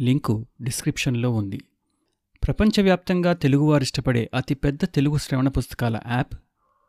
లింకు 0.01 0.47
డిస్క్రిప్షన్లో 0.63 1.31
ఉంది. 1.31 1.61
ప్రపంచవ్యాప్తంగా 2.47 3.33
తెలుగువారు 3.33 3.83
ఇష్టపడే 3.83 4.31
అతిపెద్ద 4.35 4.85
తెలుగు 4.85 5.17
శ్రవణ 5.17 5.49
పుస్తకాల 5.49 6.01
యాప్ 6.11 6.35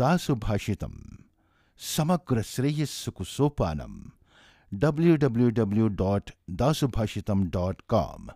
दासुभाषितम। 0.00 0.92
समग्र 1.80 2.42
श्रेयस्सु 2.42 3.10
कुसोपानम 3.10 3.94
W 4.72 5.16
W 5.16 5.48
W 5.50 5.88
dot 5.88 6.30
Dasubhashitam 6.50 7.44
dot 7.50 7.80
com 7.88 8.30